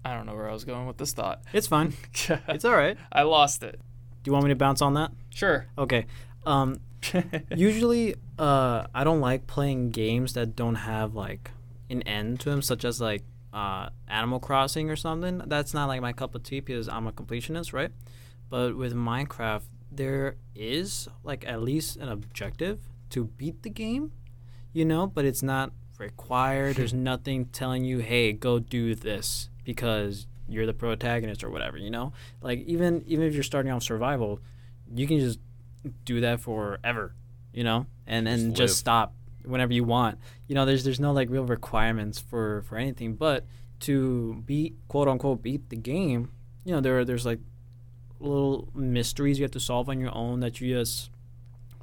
[0.04, 1.42] I don't know where I was going with this thought.
[1.52, 1.94] It's fine.
[2.48, 2.96] It's all right.
[3.12, 3.80] I lost it.
[4.22, 5.12] Do you want me to bounce on that?
[5.30, 5.66] Sure.
[5.78, 6.06] Okay.
[6.44, 6.80] Um,
[7.56, 11.50] usually, uh, I don't like playing games that don't have like
[11.90, 15.42] an end to them, such as like uh, Animal Crossing or something.
[15.46, 17.90] That's not like my cup of tea because I'm a completionist, right?
[18.50, 22.80] But with Minecraft, there is like at least an objective
[23.12, 24.12] to beat the game,
[24.72, 26.76] you know, but it's not required.
[26.76, 31.90] There's nothing telling you, hey, go do this because you're the protagonist or whatever, you
[31.90, 32.12] know?
[32.40, 34.40] Like even even if you're starting off survival,
[34.94, 35.38] you can just
[36.04, 37.14] do that forever,
[37.52, 37.86] you know?
[38.06, 40.18] And and Just just stop whenever you want.
[40.48, 43.46] You know, there's there's no like real requirements for for anything, but
[43.80, 46.30] to beat quote unquote beat the game,
[46.64, 47.40] you know, there there's like
[48.20, 51.10] little mysteries you have to solve on your own that you just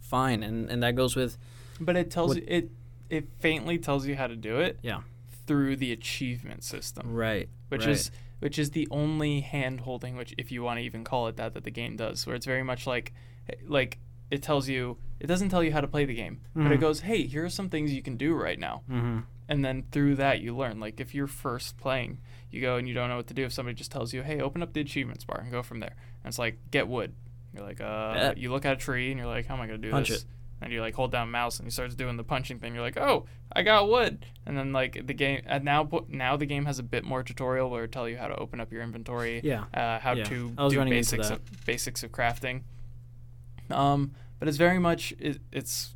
[0.10, 1.38] find and and that goes with
[1.80, 2.72] But it tells What- you it
[3.10, 4.78] it faintly tells you how to do it.
[4.84, 5.02] Yeah.
[5.48, 7.89] Through the achievement system, right which right.
[7.91, 11.36] is which is the only hand holding, which if you want to even call it
[11.38, 13.13] that, that the game does, where it's very much like
[13.67, 13.98] like
[14.32, 16.82] it tells you it doesn't tell you how to play the game, but it Mhm.
[16.82, 19.19] goes, hey, here are some things you can do right now, mm-hmm.
[19.50, 20.80] and then through that you learn.
[20.80, 22.19] Like if you're first playing,
[22.52, 23.43] you go and you don't know what to do.
[23.45, 25.95] If somebody just tells you, hey, open up the achievements bar and go from there,
[26.24, 27.13] and it's like get wood.
[27.54, 28.38] You're like, uh, Bet.
[28.38, 30.22] you look at a tree and you're like, how am I gonna do Punch this?
[30.22, 30.28] it.
[30.62, 32.74] and you like hold down mouse and he starts doing the punching thing.
[32.74, 36.46] You're like, oh, I got wood, and then like the game and now now the
[36.46, 38.82] game has a bit more tutorial where it tell you how to open up your
[38.84, 42.62] inventory, yeah uh, how Yeah, to do basics of, basics of crafting.
[43.72, 45.96] Um, but it's very much it, it's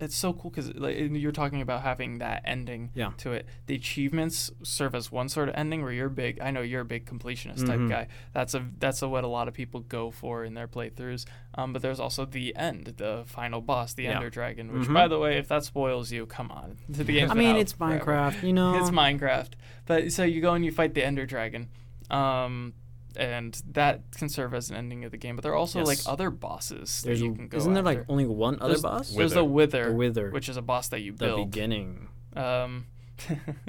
[0.00, 3.12] it's so cool because like you're talking about having that ending Yeah.
[3.18, 3.46] to it.
[3.66, 6.40] The achievements serve as one sort of ending where you're big.
[6.40, 7.88] I know you're a big completionist type Mhm.
[7.88, 8.08] guy.
[8.32, 11.26] That's a that's a, what a lot of people go for in their playthroughs.
[11.54, 14.16] Um, but there's also the end, the final boss, the Yeah.
[14.16, 14.72] Ender Dragon.
[14.72, 14.94] Which, Mhm.
[14.94, 16.76] by the way, if that spoils you, come on.
[16.88, 18.04] The game's I mean it's forever.
[18.04, 19.52] Minecraft you know It's Minecraft.
[19.86, 21.68] But so you go and you fight the Ender Dragon.
[22.10, 22.74] Um,
[23.16, 25.36] and that can serve as an ending of the game.
[25.36, 25.86] But there are also Yes.
[25.88, 28.68] like other bosses there's that a- you can go isn't there like only one other
[28.68, 31.40] There's- boss There's the Wither, the wither which is a boss that you the build.
[31.40, 32.86] The beginning Um,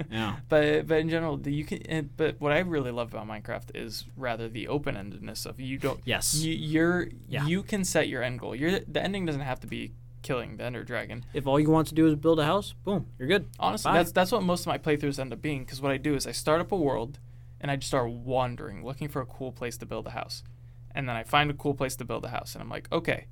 [0.10, 1.82] yeah but but in general, the, you can.
[1.84, 5.78] and- But what I really love about Minecraft is rather the open endedness of you
[5.78, 6.00] don't.
[6.06, 7.46] yes You, you're Yeah.
[7.46, 8.56] you can set your end goal.
[8.56, 11.24] You're the ending doesn't have to be killing the Ender Dragon.
[11.36, 13.98] if all you want to do is build a house boom you're good Honestly, Bye.
[14.00, 15.64] that's that's what most of my playthroughs end up being.
[15.64, 17.20] Because what I do is I start up a world,
[17.66, 20.44] and I just start wandering, looking for a cool place to build a house,
[20.94, 23.26] and then I find a cool place to build a house, and I'm like, okay,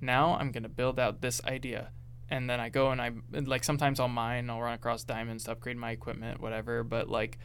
[0.00, 1.90] now I'm gonna build out this idea,
[2.30, 5.52] and then I go and I like sometimes I'll mine, I'll run across diamonds to
[5.52, 6.82] upgrade my equipment, whatever.
[6.82, 7.36] But like,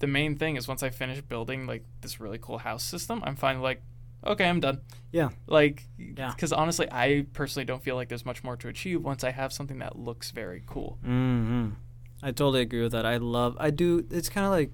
[0.00, 3.34] the main thing is once I finish building like this really cool house system, I'm
[3.34, 3.80] finally like,
[4.26, 4.82] okay, I'm done.
[5.10, 5.30] Yeah.
[5.46, 6.32] Like, Yeah.
[6.34, 9.54] because honestly, I personally don't feel like there's much more to achieve once I have
[9.54, 10.98] something that looks very cool.
[11.02, 11.70] hmm
[12.22, 13.06] I totally agree with that.
[13.06, 13.56] I love.
[13.58, 14.06] I do.
[14.10, 14.72] It's kind of like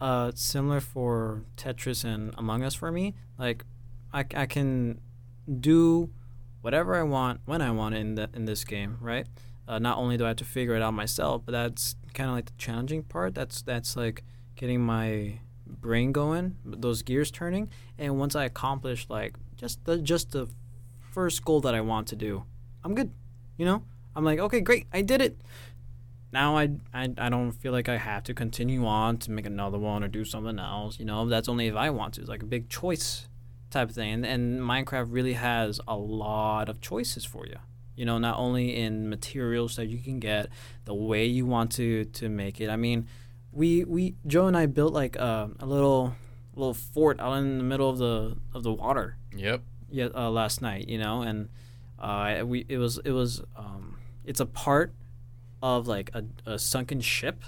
[0.00, 3.14] uh, similar for Tetris and Among Us for me.
[3.38, 3.64] Like,
[4.12, 5.00] I, I can
[5.60, 6.10] do
[6.60, 9.26] whatever I want when I want in the, in this game, right?
[9.66, 12.36] Uh, not only do I have to figure it out myself, but that's kind of
[12.36, 13.34] like the challenging part.
[13.34, 14.22] That's that's like
[14.56, 20.32] getting my brain going, those gears turning, and once I accomplish like just the just
[20.32, 20.48] the
[21.12, 22.44] first goal that I want to do,
[22.82, 23.10] I'm good.
[23.56, 25.40] You know, I'm like, okay, great, I did it.
[26.34, 29.78] Now I, I I don't feel like I have to continue on to make another
[29.78, 30.98] one or do something else.
[31.00, 32.20] You know, that's only if I want to.
[32.22, 33.28] It's like a big choice
[33.70, 34.12] type of thing.
[34.14, 37.58] And, and Minecraft really has a lot of choices for you.
[37.96, 40.48] You know, not only in materials that you can get,
[40.84, 42.68] the way you want to to make it.
[42.68, 43.06] I mean,
[43.52, 46.14] we we Joe and I built like a, a little
[46.56, 49.62] little fort out in the middle of the of the water Yep.
[49.90, 51.48] yeah, uh, last night, you know, and
[51.98, 53.84] Uh, we it was it was um,
[54.24, 54.88] it's a part
[55.64, 57.42] of like a, a sunken ship,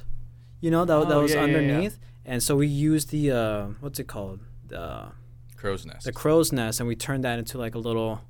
[0.63, 1.59] you know that that Oh, was yeah, yeah, yeah.
[1.59, 5.13] underneath, and so we used the uh, what's it called the
[5.57, 6.05] Crow's nest.
[6.07, 8.21] the crow's nest, and we turned that into like a little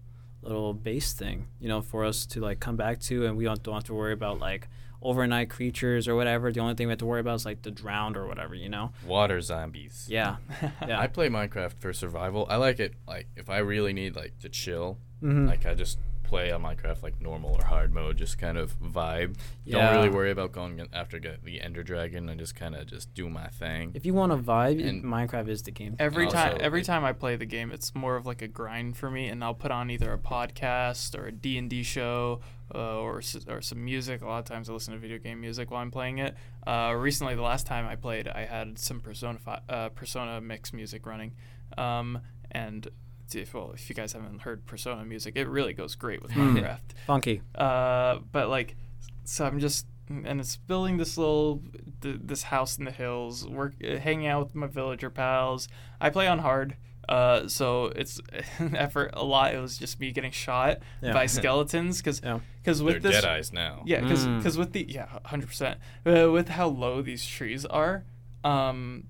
[0.42, 3.62] little base thing, you know, for us to like come back to, and we don't,
[3.62, 4.68] don't have to worry about like
[5.03, 6.51] overnight creatures or whatever.
[6.53, 8.68] The only thing we have to worry about is like the drowned or whatever, you
[8.68, 8.92] know.
[9.07, 10.07] Water zombies.
[10.11, 10.37] Yeah,
[10.87, 10.99] yeah.
[11.01, 12.46] I play Minecraft for survival.
[12.51, 15.46] I like it like if I really need like to chill, Mhm.
[15.49, 19.36] like I just play on Minecraft like normal or hard mode, just kind of vibe.
[19.64, 19.86] Yeah.
[19.90, 23.12] Don't really worry about going after get the Ender Dragon and just kind of just
[23.14, 23.92] do my thing.
[23.94, 25.96] If you want to vibe, And- Minecraft is the game.
[25.98, 28.48] Every Also, time, every like- time I play the game, it's more of like a
[28.48, 31.82] grind for me, and I'll put on either a podcast or a D and D
[31.82, 32.40] show,
[32.74, 34.22] uh, or or some music.
[34.22, 36.34] A lot of times, I listen to video game music while I'm playing it.
[36.66, 40.72] Uh, recently, the last time I played, I had some Persona fi- uh, Persona mix
[40.72, 41.32] music running,
[41.78, 42.18] um,
[42.50, 42.88] and
[43.34, 46.56] if well, if you guys haven't heard Persona music, it really goes great with Hmm.
[46.56, 46.78] Minecraft.
[47.06, 47.42] Funky.
[47.54, 48.76] Uh, but like,
[49.24, 51.62] so I'm just, and it's building this little,
[52.00, 53.46] th- this house in the hills.
[53.46, 55.68] Work, uh, hanging out with my villager pals.
[56.00, 56.76] I play on hard.
[57.08, 58.20] Uh, so it's
[58.58, 59.54] an effort a lot.
[59.54, 61.12] It was just me getting shot Yeah.
[61.12, 62.40] by skeletons because Yeah.
[62.62, 63.82] because They're with this dead eyes now.
[63.86, 64.56] yeah because Mm.
[64.58, 68.04] with the yeah hundred percent uh, with how low these trees are
[68.42, 69.04] um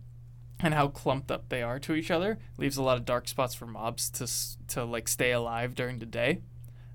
[0.61, 3.55] and how clumped up they are to each other leaves a lot of dark spots
[3.55, 4.27] for mobs to
[4.75, 6.41] to like stay alive during the day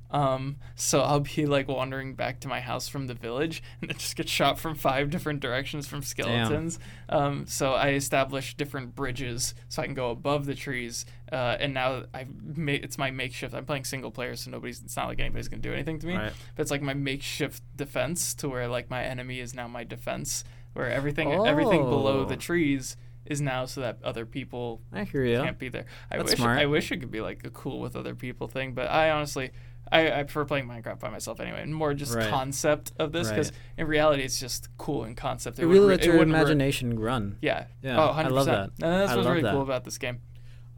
[0.10, 3.98] um so i'll be like wandering back to my house from the village and then
[3.98, 9.56] just get shot from five different directions from skeletons um so i established different bridges
[9.70, 13.54] so i can go above the trees uh, and now I've ma- it's my makeshift
[13.54, 16.16] i'm playing single player so nobody's it's not like anybody's gonna do anything to me
[16.18, 16.34] Right.
[16.58, 20.44] but it's like my makeshift defense to where like my enemy is now my defense
[20.74, 22.38] where everything everything below the Oh.
[22.38, 25.38] trees is now so that other people I hear you.
[25.38, 25.86] can't be there.
[26.12, 26.60] I That's wish smart.
[26.60, 29.52] I wish it could be like a cool with other people thing, but I honestly
[29.92, 32.30] I, I prefer playing Minecraft by myself anyway, and more just Right.
[32.30, 33.60] concept of this because Right.
[33.80, 35.60] in reality it's just cool in concept.
[35.60, 37.38] It would really re- lets your wouldn't work- imagination run.
[37.42, 37.66] Yeah.
[37.82, 38.32] Yeah, Oh, I 100%.
[38.32, 38.70] love that.
[38.70, 39.52] And that's I what's really that.
[39.52, 40.22] cool about this game.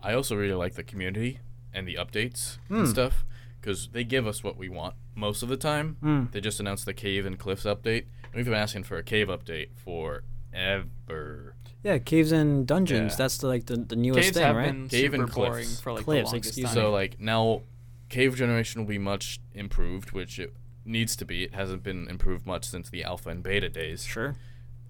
[0.01, 1.39] I also really like the community
[1.71, 2.77] and the updates Hmm.
[2.79, 3.23] and stuff
[3.62, 5.97] because they give us what we want most of the time.
[6.01, 6.32] Mm.
[6.32, 8.06] They just announced the cave and cliffs update.
[8.23, 11.56] And we've been asking for a cave update forever.
[11.84, 13.13] Yeah, caves and dungeons.
[13.13, 13.17] Yeah.
[13.17, 14.72] That's the, like the, the newest Caves thing, have right?
[14.72, 16.76] been Cave super and boring for like Cliffs, the longest excuse time.
[16.76, 17.62] So like now,
[18.10, 20.54] cave generation will be much improved, which it
[20.86, 21.43] needs to be.
[21.43, 24.06] It hasn't been improved much since the alpha and beta days.
[24.06, 24.36] Sure.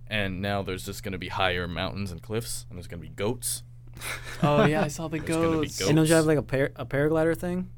[0.07, 3.07] And now there's just going to be higher mountains and cliffs, and there's going to
[3.07, 3.63] be goats.
[4.43, 5.81] oh yeah, I saw the There's gonna be goats.
[5.81, 7.69] And don't you have like a, par- a paraglider thing?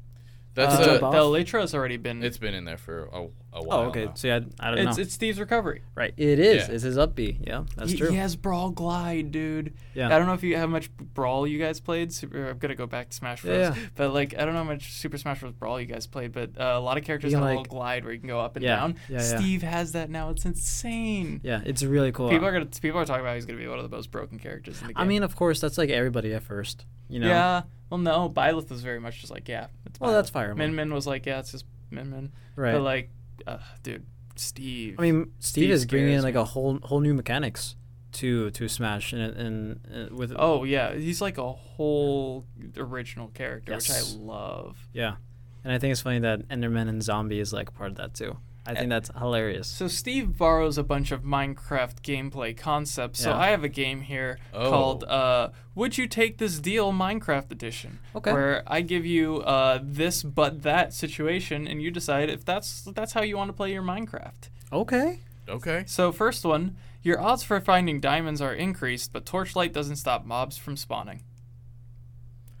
[0.54, 1.12] That's uh, to a, off?
[1.12, 2.22] the Elytra's already been.
[2.22, 3.78] it's been in there for a, a while.
[3.78, 4.06] Oh, okay.
[4.06, 4.14] now.
[4.14, 5.02] See, I, I don't it's, know.
[5.02, 5.82] it's Steve's recovery.
[5.94, 6.14] right.
[6.16, 6.68] It is.
[6.68, 6.74] Yeah.
[6.74, 7.38] It's his up B.
[7.40, 8.10] Yeah, that's he, true.
[8.10, 9.74] He has Brawl Glide, dude.
[9.94, 10.06] Yeah.
[10.06, 12.12] I don't know if you how much Brawl you guys played.
[12.12, 13.58] Super, I'm gonna go back to Smash Bros.
[13.58, 13.88] Yeah, yeah.
[13.94, 15.52] But like, I don't know how much Super Smash Bros.
[15.52, 18.04] Brawl you guys played, but uh, a lot of characters have can, a little glide
[18.04, 18.96] where you can go up and Yeah, down.
[19.08, 19.38] yeah, yeah.
[19.38, 20.30] Steve has that now.
[20.30, 21.40] It's insane.
[21.42, 22.28] Yeah, it's really cool.
[22.28, 24.38] People are gonna people are talking about he's gonna be one of the most broken
[24.38, 25.02] characters in the game.
[25.02, 26.84] I mean, of course, that's like everybody at first.
[27.08, 27.28] You know.
[27.28, 27.62] yeah.
[27.90, 30.32] Well, no, Byleth was very much just like, yeah, it's Well, that's Byleth.
[30.32, 32.32] Fire Min Min was like, yeah, it's just Min Min.
[32.56, 32.72] Right.
[32.72, 33.10] But like,
[33.46, 34.04] uh, dude,
[34.36, 34.96] Steve.
[34.98, 36.40] I mean, Steve, Steve is bringing in like me.
[36.40, 37.76] a whole whole new mechanics
[38.12, 42.44] to to Smash and and, and with Oh yeah, he's like a whole
[42.76, 44.76] original character, which I love.
[44.92, 45.16] yeah,
[45.64, 48.36] and I think it's funny that Enderman and Zombie is like part of that too.
[48.68, 49.68] I think that's hilarious.
[49.68, 53.20] So Steve borrows a bunch of Minecraft gameplay concepts.
[53.22, 53.36] So Yeah.
[53.38, 54.70] I have a game here Oh.
[54.70, 58.32] called uh, "Would You Take This Deal?" Minecraft Edition, Okay.
[58.32, 63.12] where I give you uh, this but that situation, and you decide if that's that's
[63.12, 64.48] how you want to play your Minecraft.
[64.72, 65.20] Okay.
[65.48, 65.84] Okay.
[65.86, 70.56] So first one, your odds for finding diamonds are increased, but torchlight doesn't stop mobs
[70.56, 71.22] from spawning.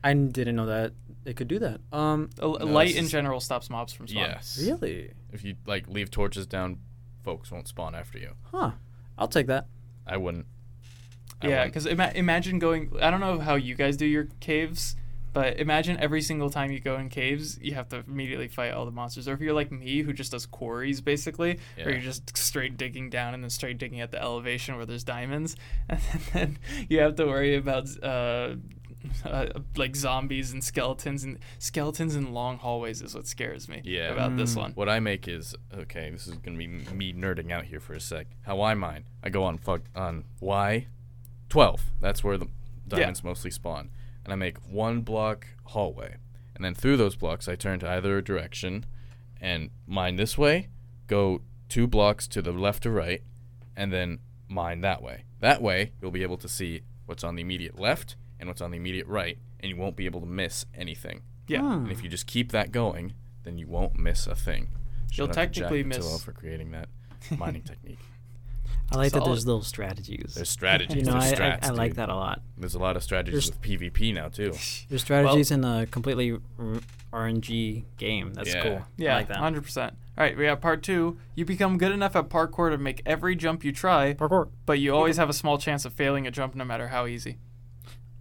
[0.04, 0.92] I didn't know that
[1.24, 1.80] it could do that.
[1.92, 4.30] Um, No, light this in is- general stops mobs from spawning.
[4.30, 4.58] Yes.
[4.62, 5.10] really?
[5.36, 6.78] If you like leave torches down,
[7.22, 8.32] folks won't spawn after you.
[8.50, 8.72] Huh.
[9.18, 9.66] I'll take that.
[10.06, 10.46] I wouldn't.
[11.42, 12.90] I Yeah, because ima- imagine going.
[13.00, 14.96] I don't know how you guys do your caves,
[15.34, 18.86] but imagine every single time you go in caves, you have to immediately fight all
[18.86, 19.28] the monsters.
[19.28, 21.92] Or if you're like me, who just does quarries basically, where Yeah.
[21.96, 25.56] you're just straight digging down and then straight digging at the elevation where there's diamonds,
[25.90, 26.00] and
[26.32, 27.86] then you have to worry about.
[28.02, 28.54] Uh,
[29.24, 34.12] uh, like zombies and skeletons and skeletons in long hallways is what scares me Yeah.
[34.12, 34.58] about this Mm.
[34.58, 34.72] one.
[34.72, 36.10] What I make is okay.
[36.10, 38.26] This is gonna be me nerding out here for a sec.
[38.42, 39.04] How I mine?
[39.22, 40.86] I go on fuck on Y,
[41.48, 41.90] twelve.
[42.00, 42.48] That's where the
[42.88, 43.90] diamonds mostly spawn,
[44.24, 46.16] and I make one block hallway,
[46.54, 48.86] and then through those blocks I turn to either direction,
[49.40, 50.68] and mine this way,
[51.06, 53.22] go two blocks to the left or right,
[53.76, 55.24] and then mine that way.
[55.40, 58.70] That way you'll be able to see what's on the immediate left and what's on
[58.70, 61.22] the immediate right, and you won't be able to miss anything.
[61.48, 61.60] Yeah.
[61.60, 61.72] Hmm.
[61.84, 64.68] And if you just keep that going, then you won't miss a thing.
[65.12, 66.88] You'll Shout out to Jack technically Pattillo miss- for creating that
[67.38, 67.98] mining technique.
[68.92, 70.34] I like that there's little strategies.
[70.36, 70.96] There's strategies.
[70.96, 72.40] you know, there's I, I, strats, I like that a lot.
[72.56, 74.52] There's a lot of strategies There's- with PvP now too.
[74.88, 76.80] There's strategies in a completely r-
[77.12, 78.32] RNG game.
[78.34, 78.62] That's Yeah.
[78.62, 78.82] cool.
[78.96, 79.38] Yeah, I like that.
[79.38, 79.94] hundred percent.
[80.18, 81.18] All right, we have part two.
[81.34, 84.48] You become good enough at parkour to make every jump you try, Parkour.
[84.64, 87.38] but you always have a small chance of failing a jump, no matter how easy.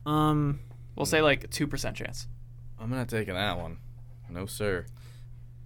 [0.06, 0.60] Um,
[0.96, 2.28] We'll say like two percent chance.
[2.80, 3.78] I'm not taking that one.
[4.30, 4.86] No sir.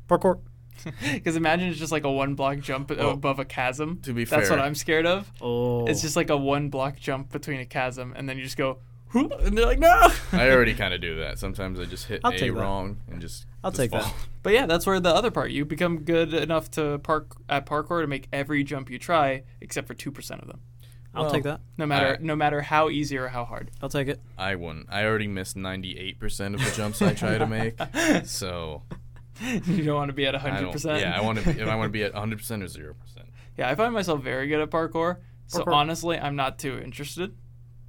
[0.07, 0.39] parkour.
[1.13, 3.99] Because imagine it's just like a one block jump Well, above a chasm.
[4.03, 5.29] To be fair, That's what I'm scared of.
[5.41, 8.55] Oh, It's just like a one block jump between a chasm, and then you just
[8.55, 8.79] go,
[9.11, 10.07] "Whoop," and they're like, no.
[10.31, 11.37] I already kind of do that.
[11.37, 12.59] Sometimes I just hit I'll A take that.
[12.61, 13.45] wrong and just.
[13.63, 14.13] I'll just take that.
[14.41, 15.51] But yeah, that's where the other part.
[15.51, 19.85] You become good enough to park at parkour to make every jump you try, except
[19.85, 20.61] for two percent of them.
[21.13, 21.61] I'll well, take that.
[21.77, 22.21] No matter Alright.
[22.21, 23.71] no matter how easy or how hard.
[23.81, 24.19] I'll take it.
[24.37, 24.87] I wouldn't.
[24.89, 27.75] I already missed 98% of the jumps I try to make.
[28.25, 28.83] So
[29.41, 30.71] you don't want to be at I hundred don't.
[30.71, 30.99] percent.
[31.01, 31.49] Yeah, I want to.
[31.49, 32.95] If I want to be at 100% or 0%.
[33.57, 35.17] Yeah, I find myself very good at parkour.
[35.47, 35.73] So Parkour.
[35.73, 37.35] honestly, I'm not too interested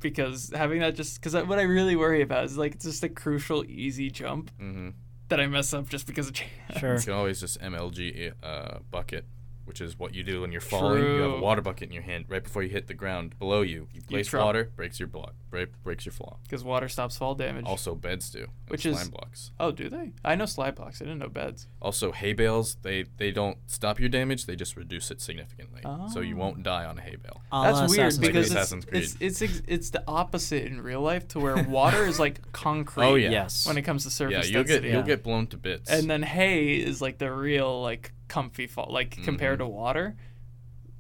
[0.01, 3.09] because having that just because what I really worry about is like it's just a
[3.11, 4.91] crucial easy jump Mm-hmm.
[5.29, 6.51] that I mess up just because of chance.
[6.79, 6.95] Sure.
[6.97, 9.27] You can always just MLG uh, bucket,
[9.71, 11.01] which is what you do when you're falling.
[11.01, 13.63] You have a water bucket in your hand right before you hit the ground below
[13.63, 13.87] you.
[13.95, 14.47] You place drop.
[14.47, 16.41] water, breaks your block, break, breaks your fall.
[16.43, 17.67] Because water stops fall damage.
[17.67, 18.41] Also, beds do.
[18.41, 19.53] and Which slime is- blocks.
[19.61, 20.11] oh, do they?
[20.25, 21.01] I know slime blocks.
[21.01, 21.69] I didn't know beds.
[21.81, 25.83] Also, hay bales they they don't stop your damage; they just reduce it significantly.
[26.13, 26.39] So you Oh.
[26.41, 27.41] won't die on a hay bale.
[27.53, 29.03] A la That's weird Assassin's Like because Creed.
[29.05, 32.51] It's, it's it's ex- it's the opposite in real life to where water is like
[32.53, 33.05] concrete.
[33.07, 33.31] Oh, yeah.
[33.31, 33.67] Yes.
[33.69, 34.89] When it comes to surface Yeah, you'll get density.
[34.89, 35.07] you'll Yeah.
[35.07, 35.89] get blown to bits.
[35.91, 39.65] and then hay is like the real like comfy fall like compared Mhm.
[39.65, 40.17] to water.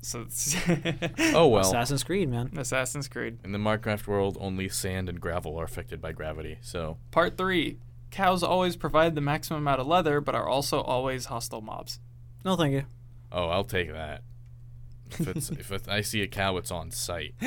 [0.02, 0.56] So it's
[1.34, 1.60] oh well.
[1.62, 2.50] Assassin's Creed, man.
[2.56, 3.38] Assassin's Creed.
[3.44, 6.58] In the Minecraft world, only sand and gravel are affected by gravity.
[6.60, 7.78] So Part three.
[8.10, 12.00] Cows always provide the maximum amount of leather, but are also always hostile mobs.
[12.44, 12.84] No, thank you.
[13.30, 14.22] Oh, I'll take that.
[15.18, 17.34] If it's if it's, I see a cow, it's on site.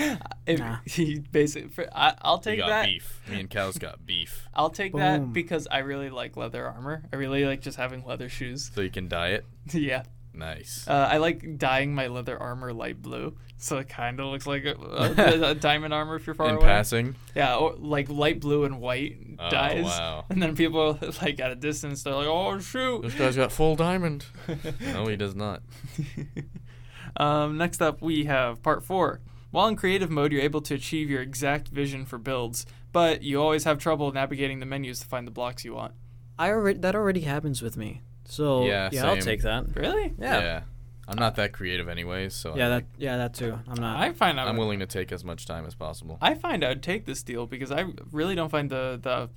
[0.45, 0.78] If Nah.
[0.86, 2.86] he basically, for, I, I'll take got that.
[2.86, 3.21] beef.
[3.30, 4.49] Me and cows got beef.
[4.54, 4.99] I'll take Boom.
[5.02, 7.04] that because I really like leather armor.
[7.13, 8.69] I really like just having leather shoes.
[8.76, 9.45] So you can dye it.
[9.71, 10.04] yeah.
[10.36, 10.88] Nice.
[10.88, 14.65] Uh, I like dyeing my leather armor light blue, so it kind of looks like
[14.65, 16.65] a, a, a diamond armor if you're far In away.
[16.65, 17.13] passing.
[17.36, 19.84] Yeah, or like light blue and white Oh, dyes.
[19.86, 20.26] wow.
[20.32, 23.76] And then people like at a distance, they're like, "Oh shoot!" This guy's got full
[23.76, 24.26] diamond.
[24.82, 25.62] no, he does not.
[27.17, 29.19] Um, next up, we have part four.
[29.52, 33.39] While in creative mode, you're able to achieve your exact vision for builds, but you
[33.41, 35.93] always have trouble navigating the menus to find the blocks you want.
[36.39, 38.02] I already that already happens with me.
[38.26, 39.23] So Yeah, yeah, I'll same.
[39.23, 39.76] take that.
[39.76, 40.13] Really?
[40.17, 40.62] Yeah.
[41.08, 43.60] I'm not that creative anyways, so Yeah, I, that yeah, that too.
[43.67, 43.99] I'm not.
[43.99, 46.17] I find I I'm willing to take as much time as possible.
[46.21, 49.30] I find I would take this deal because I really don't find the the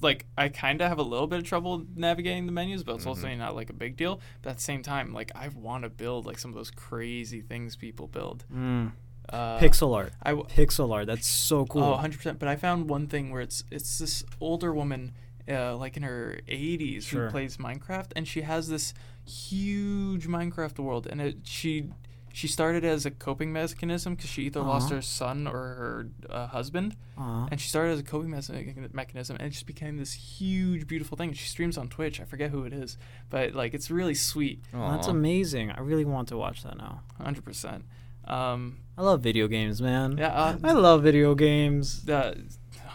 [0.00, 3.06] like I kind of have a little bit of trouble navigating the menus, but it's
[3.06, 3.38] also Mhm.
[3.38, 4.20] not like a big deal.
[4.42, 7.40] But at the same time, like I want to build like some of those crazy
[7.40, 8.44] things people build.
[8.52, 8.92] mm.
[9.28, 10.12] Uh, Pixel art.
[10.22, 11.06] I w- Pixel art.
[11.06, 11.84] That's so cool.
[11.84, 12.40] Oh, 100%.
[12.40, 15.12] But I found one thing where it's it's this older woman,
[15.48, 17.26] uh, like in her 80s, Sure.
[17.26, 18.92] who plays Minecraft, and she has this
[19.24, 21.90] huge Minecraft world, and it she
[22.32, 24.96] she started as a coping mechanism because she either lost uh-huh.
[24.96, 27.48] her son or her uh, husband, uh-huh.
[27.50, 31.16] and she started as a coping me- mechanism, and it just became this huge, beautiful
[31.16, 31.32] thing.
[31.32, 32.20] She streams on Twitch.
[32.20, 32.96] I forget who it is,
[33.28, 34.64] but like it's really sweet.
[34.72, 35.70] That's amazing.
[35.70, 37.02] I really want to watch that now.
[37.18, 37.84] Hundred um, percent.
[38.26, 40.18] I love video games, man.
[40.18, 42.08] Yeah, uh, I love video games.
[42.08, 42.34] Uh,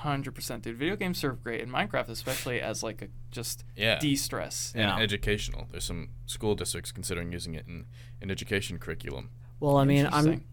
[0.05, 3.99] 100% dude video games serve great in minecraft especially as like a just yeah.
[3.99, 4.97] de-stress and yeah.
[4.97, 5.67] educational.
[5.71, 7.85] There's some school districts considering using it in
[8.21, 9.29] an education curriculum.
[9.59, 10.43] Well i mean i'm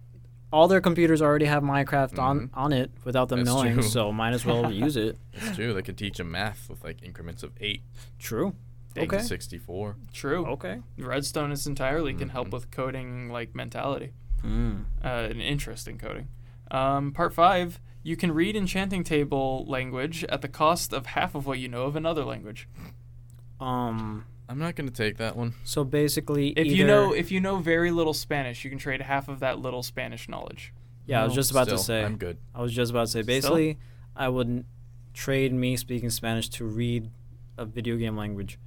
[0.52, 2.20] all their computers already have minecraft mm-hmm.
[2.20, 3.82] on on it without them That's knowing true.
[3.82, 5.18] so might as well use it.
[5.54, 5.72] True.
[5.72, 7.82] They can teach them math with like increments of eight.
[8.18, 8.54] True.
[8.96, 9.20] Okay.
[9.20, 10.44] 64 true.
[10.46, 10.80] Okay.
[10.98, 12.18] Redstone is entirely mm-hmm.
[12.18, 12.56] can help mm-hmm.
[12.56, 14.12] with coding like mentality.
[14.44, 14.86] Mm.
[15.04, 16.26] uh, an interest in coding.
[16.70, 21.46] Um, part five you can read enchanting table language at the cost of half of
[21.46, 22.68] what you know of another language.
[23.60, 24.26] Um.
[24.48, 25.54] I'm not gonna take that one.
[25.64, 29.28] So basically, If you know if you know very little Spanish, you can trade half
[29.28, 30.74] of that little Spanish knowledge.
[31.06, 32.04] yeah, I was just about to say.
[32.04, 32.36] I'm good.
[32.54, 33.22] I was just about to say.
[33.22, 33.78] Basically,
[34.14, 34.64] I would n-
[35.14, 37.08] trade me speaking Spanish to read
[37.56, 38.58] a video game language.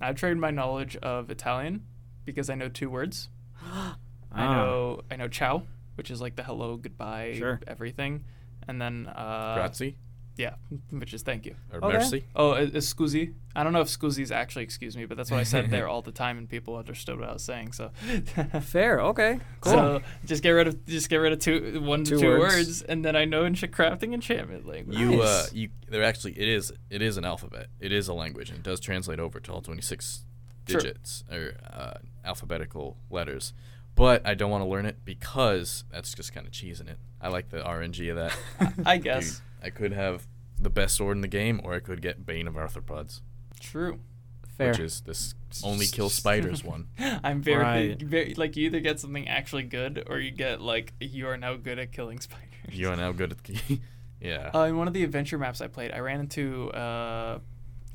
[0.00, 1.84] I've traded my knowledge of Italian
[2.26, 3.30] because I know two words.
[3.64, 3.94] I
[4.32, 4.54] Ah.
[4.56, 5.62] know I know ciao,
[5.94, 7.60] which is like the hello, goodbye, Sure.
[7.66, 8.24] everything,
[8.68, 9.96] and then uh, Grazie.
[10.36, 10.54] Yeah,
[10.90, 11.54] which is thank you.
[11.72, 11.92] Or Okay.
[11.96, 12.24] Merci.
[12.34, 13.34] Oh, uh, uh, scusi.
[13.54, 15.86] I don't know if scusi is actually excuse me, but that's what I said there
[15.92, 17.70] all the time, and people understood what I was saying.
[17.72, 17.90] So,
[18.62, 19.00] Fair.
[19.00, 19.38] Okay.
[19.60, 19.72] Cool.
[19.72, 22.42] so just get rid of just get rid of two one Two to two words.
[22.56, 22.82] words.
[22.82, 24.98] and then I know ench- crafting enchantment language.
[24.98, 27.68] You uh you there actually it is it is an alphabet.
[27.78, 30.24] It is a language and it does translate over to all 26
[30.66, 30.80] Sure.
[30.80, 33.52] digits or uh, alphabetical letters.
[33.94, 36.98] But I don't want to learn it because that's just kind of cheesing it.
[37.20, 38.36] I like the RNG of that.
[38.86, 40.26] I Dude, guess I could have
[40.60, 43.20] the best sword in the game or I could get Bane of Arthropods,
[43.60, 44.00] true.
[44.56, 44.70] Fair.
[44.70, 45.34] which is this
[45.64, 46.86] only kill spiders one.
[46.98, 48.00] I'm very, Right.
[48.02, 51.54] very like you either get something actually good or you get like you are now
[51.56, 52.48] good at killing spiders.
[52.70, 53.80] You are now good at the
[54.20, 54.50] Yeah.
[54.54, 57.38] Uh, in one of the adventure maps I played, I ran into uh,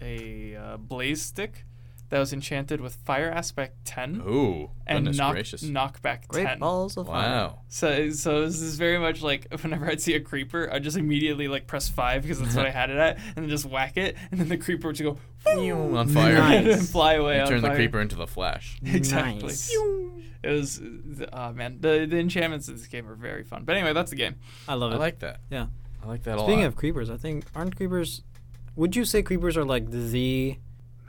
[0.02, 1.66] a uh, blaze stick
[2.10, 5.64] that was enchanted with fire aspect 10 Ooh, and goodness knock, gracious.
[5.64, 6.60] knockback Great 10.
[6.60, 7.30] balls of fire.
[7.30, 7.60] Wow.
[7.68, 11.48] So, so this is very much like whenever I'd see a creeper, I'd just immediately
[11.48, 14.16] like press five because that's what I had it at, and then just whack it,
[14.32, 15.20] and then the creeper would just go
[15.98, 16.36] on fire.
[16.36, 17.36] and fly away.
[17.36, 18.80] You on turn the creeper into the Flash.
[18.86, 19.48] Exactly.
[19.50, 19.72] Nice.
[20.42, 20.82] It was,
[21.34, 23.66] oh man, the the enchantments of this game are very fun.
[23.66, 24.36] But anyway, that's the game.
[24.68, 24.96] I love it.
[24.96, 25.42] I like that.
[25.50, 25.68] Yeah.
[26.02, 26.48] I like that a lot.
[26.48, 28.22] Speaking of creepers, I think aren't creepers?
[28.78, 30.58] Would you say creepers are like the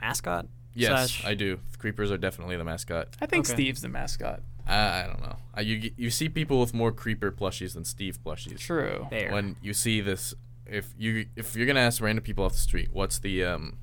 [0.01, 0.47] mascot?
[0.73, 1.59] Yes, slash- I do.
[1.71, 3.09] The Creepers are definitely the mascot.
[3.21, 3.53] I think Okay.
[3.53, 4.41] Steve's the mascot.
[4.67, 5.37] I, I don't know.
[5.53, 8.59] I, you you see people with more creeper plushies than Steve plushies.
[8.59, 9.07] True.
[9.09, 9.31] There.
[9.31, 10.33] When you see this,
[10.65, 13.77] if you if you're gonna ask random people off the street, what's the um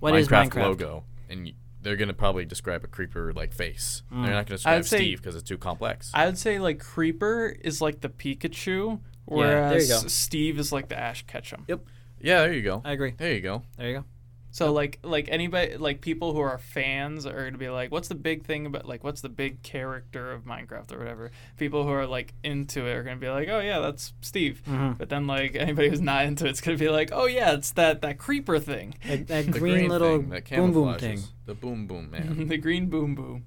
[0.00, 0.62] What Minecraft, is Minecraft?
[0.62, 4.02] logo, and y they're gonna probably describe a creeper like face.
[4.12, 4.24] Mm.
[4.24, 6.10] They're not gonna describe say- Steve because it's too complex.
[6.14, 10.08] I would say like Creeper is like the Pikachu, there you whereas go.
[10.08, 11.64] Steve is like the Ash Ketchum.
[11.68, 11.80] Yep.
[12.20, 12.82] yeah, there you go.
[12.84, 13.14] I agree.
[13.16, 13.62] There you go.
[13.76, 14.04] There you go.
[14.52, 18.14] So like like anybody like people who are fans are gonna be like, what's the
[18.14, 21.30] big thing about like what's the big character of Minecraft or whatever?
[21.56, 24.62] People who are like into it are gonna be like, oh yeah, that's Steve.
[24.68, 24.98] Mhm.
[24.98, 28.02] But then like anybody who's not into it's gonna be like, oh yeah, it's that
[28.02, 31.20] that creeper thing, That, that The green, little thing boom boom thing.
[31.46, 32.46] The boom boom man.
[32.48, 33.46] the green boom boom.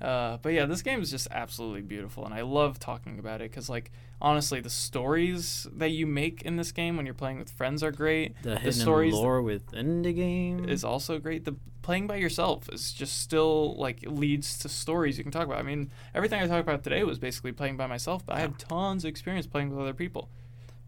[0.00, 3.50] Uh, but yeah, this game is just absolutely beautiful, and I love talking about it
[3.50, 3.90] because like
[4.20, 7.92] honestly, the stories that you make in this game when you're playing with friends are
[7.92, 8.34] great.
[8.42, 10.68] The hidden stories lore within the game.
[10.68, 11.44] is also great.
[11.44, 15.58] The playing by yourself is just still like leads to stories you can talk about.
[15.58, 18.56] I mean, everything I talked about today was basically playing by myself, but I have
[18.56, 20.30] tons of experience playing with other people.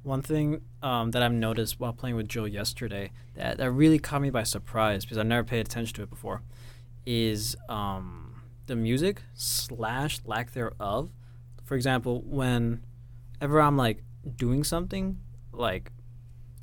[0.03, 4.23] One thing um, that I've noticed while playing with Joe yesterday that, that really caught
[4.23, 6.43] me by surprise because I never paid attention to it before
[7.05, 8.26] is um,
[8.67, 11.11] the music slash lack thereof.
[11.65, 14.03] For example, whenever I'm like
[14.37, 15.19] doing something,
[15.53, 15.93] like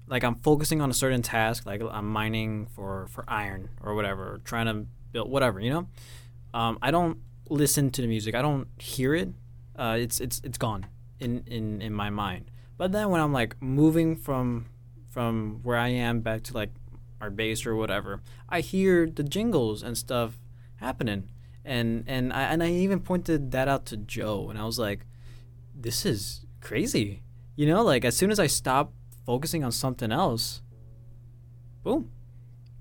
[0.07, 4.33] like I'm focusing on a certain task, like I'm mining for for iron or whatever,
[4.33, 5.87] or trying to build whatever, you know.
[6.53, 7.17] Um, I don't
[7.49, 8.35] listen to the music.
[8.35, 9.29] I don't hear it.
[9.75, 10.85] Uh, it's it's it's gone
[11.19, 12.51] in, in in my mind.
[12.77, 14.65] But then when I'm like moving from
[15.09, 16.71] from where I am back to like
[17.21, 20.39] our base or whatever, I hear the jingles and stuff
[20.77, 21.29] happening.
[21.65, 25.05] And and I and I even pointed that out to Joe and I was like,
[25.73, 27.23] This is crazy.
[27.55, 28.91] You know, like as soon as I stop
[29.25, 30.61] focusing on something else,
[31.83, 32.09] boom.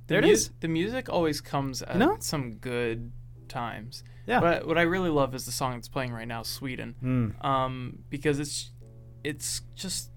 [0.06, 0.50] The There it mu- is.
[0.60, 2.16] The music always comes at know?
[2.20, 3.12] some good
[3.48, 4.02] times.
[4.26, 4.40] Yeah.
[4.40, 6.94] But what I really love is the song that's playing right now, Sweden.
[7.02, 7.44] Mm.
[7.44, 8.72] um, because it's
[9.24, 10.10] it's just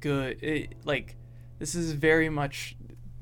[0.00, 0.42] good.
[0.42, 1.16] It, like
[1.58, 2.76] this is very much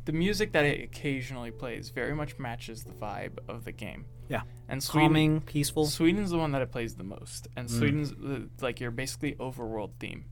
[0.04, 4.04] the music that it occasionally plays very much matches the vibe of the game.
[4.28, 4.42] Yeah.
[4.68, 5.86] and Sweden, Calming, peaceful.
[5.86, 7.78] Sweden's the one that it plays the most, and Mm.
[7.78, 10.24] Sweden's the, like your basically overworld theme,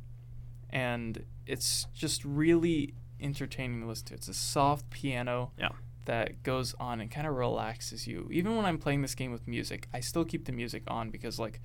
[0.70, 4.14] and it's just really entertaining to listen to.
[4.14, 5.70] It's a soft piano Yeah.
[6.04, 8.28] that goes on and kind of relaxes you.
[8.30, 11.38] Even when I'm playing this game with music, I still keep the music on because
[11.38, 11.60] like,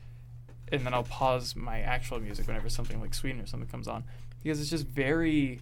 [0.71, 4.05] and then I'll pause my actual music whenever something like Sweden or something comes on
[4.41, 5.59] because it's just very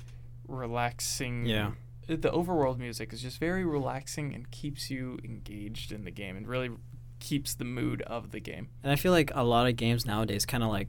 [0.47, 1.45] relaxing.
[1.45, 1.72] Yeah.
[2.16, 6.47] The overworld music is just very relaxing and keeps you engaged in the game and
[6.47, 6.72] really
[7.20, 8.70] keeps the mood of the game.
[8.82, 10.88] And I feel like a lot of games nowadays kind of like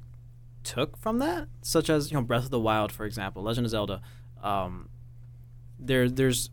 [0.65, 3.71] took from that, such as you know Breath of the Wild, for example, Legend of
[3.71, 4.01] Zelda.
[4.43, 4.89] Um,
[5.79, 6.51] there, there's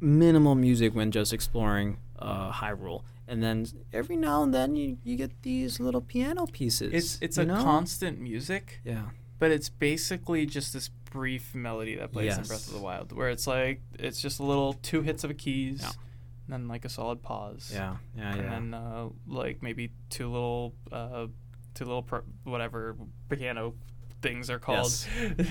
[0.00, 5.16] minimal music when just exploring uh, Hyrule, and then every now and then you, you
[5.16, 6.92] get these little piano pieces.
[6.92, 7.62] It's it's a know?
[7.62, 12.74] constant music, yeah, but it's basically just this brief melody that plays in Breath of
[12.74, 15.88] the Wild, where it's like it's just a little two hits of a keys, Yeah.
[15.88, 18.50] and then like a solid pause, yeah, yeah, and yeah.
[18.50, 21.28] then uh, like maybe two little uh,
[21.74, 22.96] two little pro- whatever
[23.28, 23.74] piano
[24.22, 24.90] things are called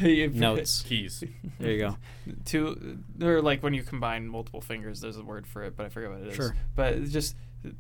[0.01, 0.81] You- Notes.
[0.81, 1.23] Keys.
[1.59, 1.97] There you go.
[2.45, 5.89] two they're like when you combine multiple fingers there's a word for it but i
[5.89, 6.55] forget what it is Sure.
[6.75, 7.35] but it's just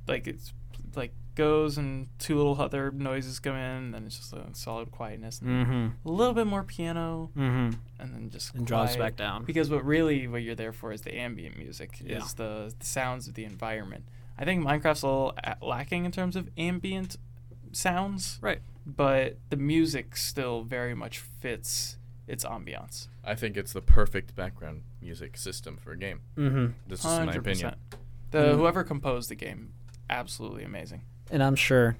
[0.07, 0.53] like it's
[0.95, 4.91] like goes and two little other noises come in, and then it's just a solid
[4.91, 5.39] quietness.
[5.41, 6.07] And Mm-hmm.
[6.07, 7.77] A little bit more piano, Mm-hmm.
[7.99, 9.43] and then just And drops back down.
[9.45, 12.17] Because what really what you're there for is the ambient music, Yeah.
[12.19, 14.03] is the, the sounds of the environment.
[14.37, 17.17] I think Minecraft's a little a- lacking in terms of ambient
[17.71, 18.61] sounds, Right.
[18.85, 23.07] but the music still very much fits its ambiance.
[23.23, 26.21] I think it's the perfect background music system for a game.
[26.37, 26.73] Mm-hmm.
[26.87, 27.75] This is my opinion.
[28.31, 28.55] The Mm.
[28.57, 29.73] whoever composed the game,
[30.09, 31.01] absolutely amazing.
[31.31, 31.97] And I'm sure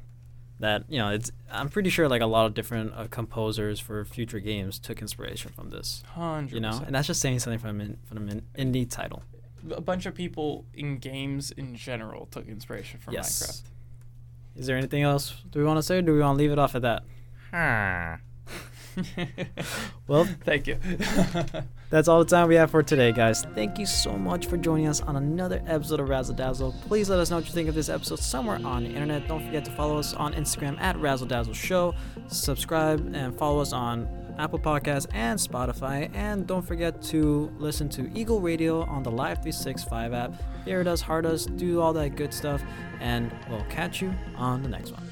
[0.59, 1.31] that you know it's.
[1.51, 5.51] I'm pretty sure like a lot of different uh, composers for future games took inspiration
[5.55, 6.03] from this.
[6.07, 9.23] Hundred You know, and that's just saying something from an from an indie title.
[9.71, 13.17] a bunch of people in games in general took inspiration from Minecraft.
[13.17, 13.63] Yes.
[14.55, 15.97] Is there anything else do we want to say?
[15.97, 17.03] or Do we want to leave it off at that?
[17.53, 18.19] Minecraft.
[20.07, 20.77] Well, thank you.
[21.93, 23.45] That's all the time we have for today, guys.
[23.53, 26.73] Thank you so much for joining us on another episode of Razzle Dazzle.
[26.87, 29.27] Please let us know what you think of this episode somewhere on the internet.
[29.27, 31.93] Don't forget to follow us on Instagram at Razzle Dazzle Show.
[32.25, 34.07] Subscribe and follow us on
[34.39, 36.09] Apple Podcasts and Spotify.
[36.15, 40.33] And don't forget to listen to Eagle Radio on the Live 365 app.
[40.65, 42.63] Hear us, heart us, do all that good stuff.
[43.01, 45.11] And we'll catch you on the next one.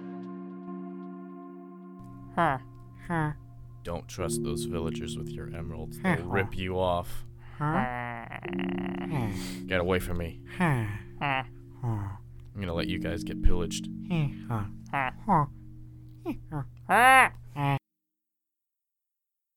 [3.83, 5.99] Don't trust those villagers with your emeralds.
[6.01, 7.25] They'll rip you off.
[9.67, 10.41] Get away from me.
[12.53, 13.87] I'm gonna let you guys get pillaged.